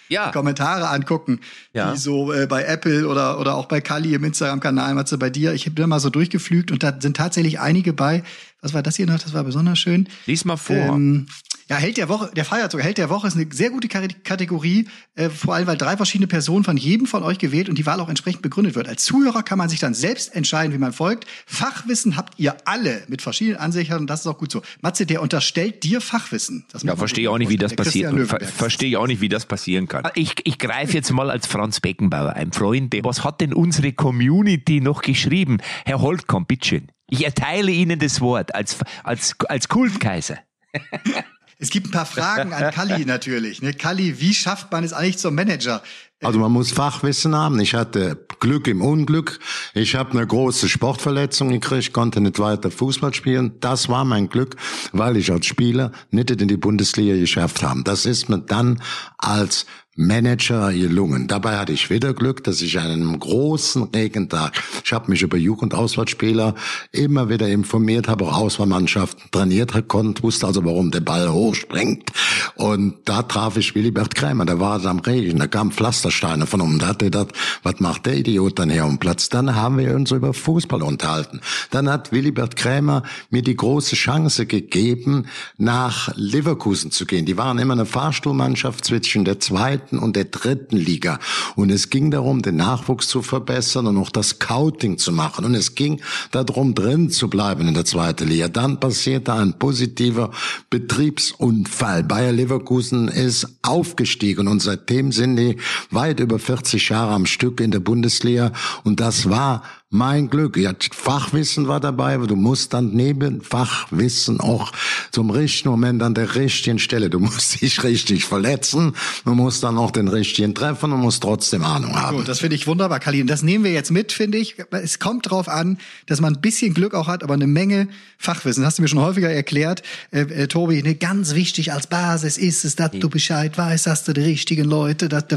[0.08, 0.26] Ja.
[0.26, 1.40] die Kommentare angucken,
[1.72, 1.92] Ja.
[1.92, 5.54] die so äh, bei Apple oder oder auch bei Kali im Instagram-Kanal, Matze, bei dir.
[5.54, 8.22] Ich habe da mal so durchgeflügt und da sind tatsächlich einige bei.
[8.60, 9.18] Was war das hier noch?
[9.18, 10.08] Das war besonders schön.
[10.26, 10.76] Lies mal vor.
[10.76, 11.26] Ähm,
[11.68, 12.84] Ja, Held der Woche, der feiert sogar.
[12.84, 16.64] Held der Woche ist eine sehr gute Kategorie, äh, vor allem weil drei verschiedene Personen
[16.64, 18.88] von jedem von euch gewählt und die Wahl auch entsprechend begründet wird.
[18.88, 21.26] Als Zuhörer kann man sich dann selbst entscheiden, wie man folgt.
[21.46, 24.62] Fachwissen habt ihr alle mit verschiedenen Ansichten und das ist auch gut so.
[24.82, 26.66] Matze, der unterstellt dir Fachwissen.
[26.70, 28.12] Das ja, verstehe ich auch nicht, wie das passiert.
[28.28, 30.06] Ver verstehe ich auch nicht, wie das passieren kann.
[30.14, 32.52] Ich, ich greife jetzt mal als Franz Beckenbauer ein.
[32.52, 35.58] Freunde, was hat denn unsere Community noch geschrieben?
[35.84, 36.88] Herr Holtkamp, bitteschön.
[37.08, 40.38] Ich erteile Ihnen das Wort als, als, als Kultkaiser.
[41.58, 43.62] Es gibt ein paar Fragen an Kalli natürlich.
[43.62, 43.72] Ne?
[43.74, 45.82] Kalli, wie schafft man es eigentlich zum Manager?
[46.22, 47.60] Also man muss Fachwissen haben.
[47.60, 49.38] Ich hatte Glück im Unglück.
[49.74, 53.60] Ich habe eine große Sportverletzung gekriegt, konnte nicht weiter Fußball spielen.
[53.60, 54.56] Das war mein Glück,
[54.92, 57.82] weil ich als Spieler nicht in die Bundesliga geschafft habe.
[57.84, 58.80] Das ist mir dann
[59.18, 61.28] als Manager gelungen.
[61.28, 65.36] Dabei hatte ich wieder Glück, dass ich an einem großen Regentag, ich habe mich über
[65.36, 66.54] Jugendauswahlspieler
[66.90, 72.10] immer wieder informiert, habe auch Auswahlmannschaften trainiert konnte, wusste also, warum der Ball hochspringt.
[72.56, 76.78] Und da traf ich Willibert Krämer, der war am Regen, da kamen Pflastersteine von um.
[76.78, 79.28] Da hat er gedacht, was macht der Idiot dann hier um Platz?
[79.28, 81.40] Dann haben wir uns über Fußball unterhalten.
[81.70, 85.26] Dann hat Willibert Krämer mir die große Chance gegeben,
[85.56, 87.26] nach Leverkusen zu gehen.
[87.26, 91.18] Die waren immer eine Fahrstuhlmannschaft zwischen der zweiten zweiten und der dritten Liga.
[91.56, 95.44] Und es ging darum, den Nachwuchs zu verbessern und auch das Scouting zu machen.
[95.44, 98.48] Und es ging darum, drin zu bleiben in der zweiten Liga.
[98.48, 100.30] Dann passierte ein positiver
[100.70, 102.04] Betriebsunfall.
[102.04, 105.56] Bayer Leverkusen ist aufgestiegen und seitdem sind die
[105.90, 108.52] weit über 40 Jahre am Stück in der Bundesliga.
[108.84, 109.62] Und das war
[109.94, 110.56] mein Glück.
[110.56, 114.72] Ja, Fachwissen war dabei, aber du musst dann neben Fachwissen auch
[115.12, 117.08] zum richtigen Moment an der richtigen Stelle.
[117.10, 121.64] Du musst dich richtig verletzen, du musst dann auch den richtigen treffen und musst trotzdem
[121.64, 122.16] Ahnung haben.
[122.16, 123.28] Gut, das finde ich wunderbar, Kalin.
[123.28, 124.56] Das nehmen wir jetzt mit, finde ich.
[124.72, 128.64] Es kommt drauf an, dass man ein bisschen Glück auch hat, aber eine Menge Fachwissen.
[128.64, 130.82] Das hast du mir schon häufiger erklärt, äh, äh, Tobi.
[130.82, 134.64] Ne, ganz wichtig als Basis ist es, dass du Bescheid weißt, dass du die richtigen
[134.64, 135.34] Leute, dass du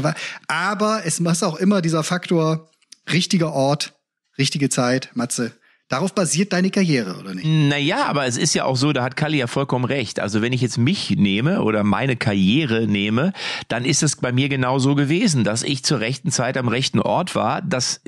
[0.48, 2.68] aber es muss auch immer dieser Faktor
[3.08, 3.97] richtiger Ort
[4.38, 5.52] richtige Zeit, Matze.
[5.88, 7.46] Darauf basiert deine Karriere, oder nicht?
[7.46, 10.20] Naja, aber es ist ja auch so, da hat Kalli ja vollkommen recht.
[10.20, 13.32] Also wenn ich jetzt mich nehme oder meine Karriere nehme,
[13.68, 17.00] dann ist es bei mir genau so gewesen, dass ich zur rechten Zeit am rechten
[17.00, 17.62] Ort war.
[17.62, 18.02] Das,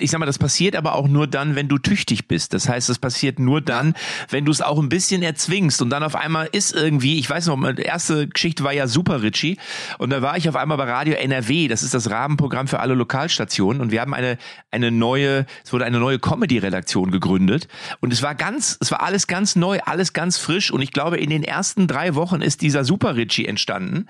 [0.00, 2.52] ich sag mal, das passiert aber auch nur dann, wenn du tüchtig bist.
[2.52, 3.94] Das heißt, es passiert nur dann,
[4.30, 7.46] wenn du es auch ein bisschen erzwingst und dann auf einmal ist irgendwie, ich weiß
[7.46, 9.56] noch, meine erste Geschichte war ja Super Richie
[9.98, 11.68] und da war ich auf einmal bei Radio NRW.
[11.68, 14.36] Das ist das Rahmenprogramm für alle Lokalstationen und wir haben eine,
[14.72, 17.68] eine neue, es wurde eine neue Comedy-Redaktion Redaktion gegründet.
[18.00, 20.70] Und es war ganz, es war alles ganz neu, alles ganz frisch.
[20.70, 24.06] Und ich glaube, in den ersten drei Wochen ist dieser Super Richie entstanden.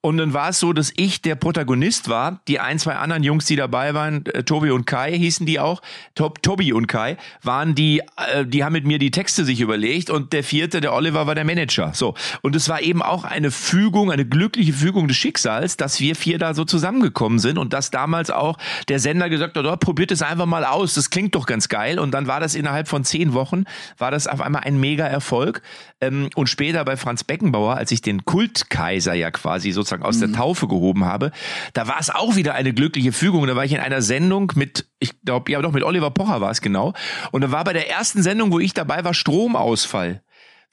[0.00, 3.46] Und dann war es so, dass ich der Protagonist war, die ein, zwei anderen Jungs,
[3.46, 5.82] die dabei waren, äh, Tobi und Kai hießen die auch,
[6.14, 10.10] Tob, Tobi und Kai, waren die, äh, die haben mit mir die Texte sich überlegt.
[10.10, 11.90] Und der vierte, der Oliver, war der Manager.
[11.92, 12.14] So.
[12.42, 16.38] Und es war eben auch eine Fügung, eine glückliche Fügung des Schicksals, dass wir vier
[16.38, 17.58] da so zusammengekommen sind.
[17.58, 21.10] Und dass damals auch der Sender gesagt hat, oh, probiert es einfach mal aus, das
[21.10, 21.98] klingt doch ganz geil.
[21.98, 23.64] Und dann war das innerhalb von zehn Wochen,
[23.98, 25.62] war das auf einmal ein mega Erfolg.
[26.00, 30.16] Ähm, und später bei Franz Beckenbauer, als ich den Kultkaiser ja quasi sozusagen sozusagen aus
[30.16, 30.32] mhm.
[30.32, 31.30] der Taufe gehoben habe,
[31.72, 33.46] da war es auch wieder eine glückliche Fügung.
[33.46, 36.50] Da war ich in einer Sendung mit, ich glaube, ja doch, mit Oliver Pocher war
[36.50, 36.92] es genau.
[37.32, 40.22] Und da war bei der ersten Sendung, wo ich dabei war, Stromausfall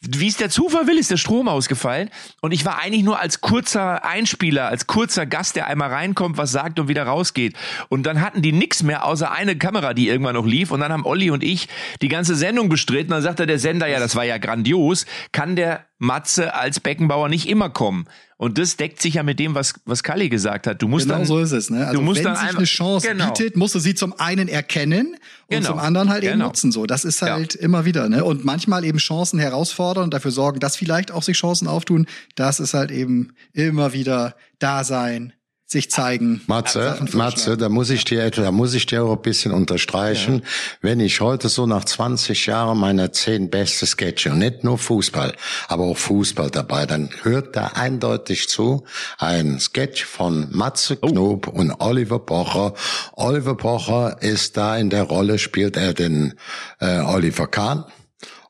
[0.10, 2.10] wie es der Zufall will, ist der Strom ausgefallen.
[2.42, 6.52] Und ich war eigentlich nur als kurzer Einspieler, als kurzer Gast, der einmal reinkommt, was
[6.52, 7.56] sagt und wieder rausgeht.
[7.90, 10.72] Und dann hatten die nix mehr, außer eine Kamera, die irgendwann noch lief.
[10.72, 11.70] Und dann haben Olli und ich
[12.02, 13.12] die ganze Sendung bestritten.
[13.12, 15.06] Dann sagte der Sender, ja, das war ja grandios.
[15.32, 18.06] Kann der Matze als Beckenbauer nicht immer kommen.
[18.44, 20.82] Und das deckt sich ja mit dem, was, was Kalli gesagt hat.
[20.82, 21.70] Du musst genau dann, so ist es.
[21.70, 21.88] Ne?
[21.88, 23.28] Also du musst wenn dann sich eine Chance genau.
[23.28, 25.70] bietet, musst du sie zum einen erkennen und genau.
[25.70, 26.48] zum anderen halt eben genau.
[26.48, 26.74] nutzen.
[26.74, 27.62] So, das ist halt ja.
[27.62, 28.10] immer wieder.
[28.10, 28.26] Ne?
[28.26, 32.06] Und manchmal eben Chancen herausfordern und dafür sorgen, dass vielleicht auch sich Chancen auftun.
[32.36, 35.32] Das ist halt eben immer wieder da sein,
[35.66, 36.42] sich zeigen.
[36.48, 40.36] Matze, Matze, da muss ich dir, da muss ich dir auch ein bisschen unterstreichen.
[40.36, 40.42] Ja.
[40.82, 45.34] Wenn ich heute so nach 20 Jahren meine zehn beste Sketche und nicht nur Fußball,
[45.68, 48.84] aber auch Fußball dabei, dann hört da eindeutig zu
[49.18, 51.08] ein Sketch von Matze oh.
[51.08, 51.52] Knob oh.
[51.60, 52.74] und Oliver Pocher.
[53.14, 56.36] Oliver Pocher ist da in der Rolle, spielt er den
[56.80, 57.86] äh, Oliver Kahn.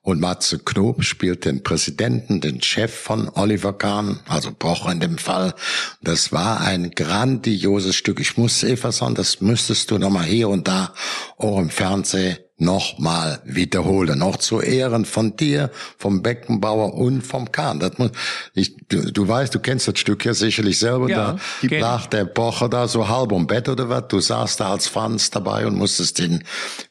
[0.04, 5.18] Und Matze Knob spielt den Präsidenten, den Chef von Oliver Kahn, also Pocher in dem
[5.18, 5.56] Fall.
[6.02, 8.20] Das war ein grandioses Stück.
[8.20, 10.94] Ich muss sagen, das müsstest du nochmal hier und da
[11.38, 14.20] auch im Fernsehen nochmal wiederholen.
[14.20, 17.80] Noch zu Ehren von dir, vom Beckenbauer und vom Kahn.
[17.80, 18.12] Das muss,
[18.54, 21.10] ich, du, du weißt, du kennst das Stück ja sicherlich selber.
[21.10, 24.08] Ja, da lag der Pocher da so halb um Bett oder was.
[24.08, 26.44] Du saßt da als Franz dabei und musstest ihn ein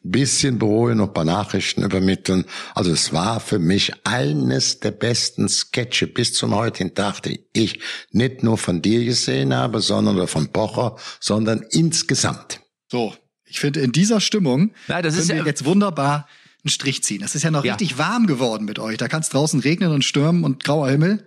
[0.02, 2.44] bisschen beruhigen und ein paar Nachrichten übermitteln.
[2.74, 7.80] Also es war für mich eines der besten Sketche bis zum heutigen Tag, die ich
[8.10, 12.60] nicht nur von dir gesehen habe, sondern von Pocher, sondern insgesamt.
[12.90, 13.14] So,
[13.52, 16.26] ich finde, in dieser Stimmung Ja, das ist können wir ja- jetzt wunderbar
[16.64, 17.22] einen Strich ziehen.
[17.22, 17.74] Es ist ja noch Ja.
[17.74, 18.96] richtig warm geworden mit euch.
[18.96, 21.24] Da kann es draußen regnen und stürmen und grauer Himmel.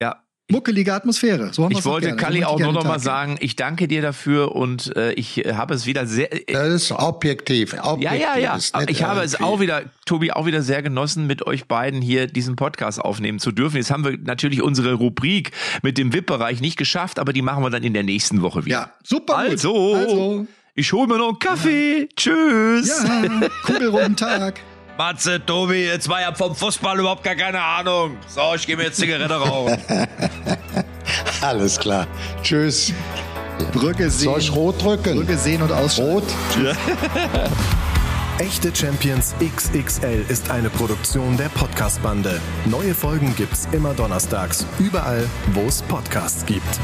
[0.00, 1.52] Ja, Muckelige Atmosphäre.
[1.52, 2.22] So haben ich wollte gerne.
[2.22, 5.74] Kalli auch nur noch mal sagen, ich danke dir dafür und äh, ich äh, habe
[5.74, 6.32] es wieder sehr.
[6.32, 7.74] Äh, Das ist objektiv.
[7.82, 8.54] objektiv ja, ja, ja.
[8.56, 12.00] ist Ich habe es irgendwie- auch wieder, Tobi, auch wieder sehr genossen, mit euch beiden
[12.00, 13.76] hier diesen Podcast aufnehmen zu dürfen.
[13.78, 15.50] Jetzt haben wir natürlich unsere Rubrik
[15.82, 18.76] mit dem VIP-Bereich nicht geschafft, aber die machen wir dann in der nächsten Woche wieder.
[18.76, 19.50] Ja, super gut.
[19.50, 20.46] Also, Also.
[20.76, 22.08] Ich hole mir noch einen Kaffee.
[22.14, 23.02] Tschüss.
[23.02, 24.60] Ja, kugelrunden Tag.
[24.98, 28.16] Matze, Tobi, ihr zwei habt vom Fußball überhaupt gar keine Ahnung.
[28.28, 29.76] So, ich gehe mir jetzt Zigarette rauchen.
[31.40, 32.06] Alles klar.
[32.42, 32.92] Tschüss.
[33.72, 34.30] Brücke sehen.
[34.30, 35.16] Soll ich rot drücken?
[35.16, 36.12] Brücke sehen und ausschalten.
[36.12, 36.76] Rot?
[38.38, 42.38] Echte Champions XXL ist eine Produktion der Podcast-Bande.
[42.66, 46.78] Neue Folgen gibt's immer donnerstags, überall, wo es Podcasts gibt.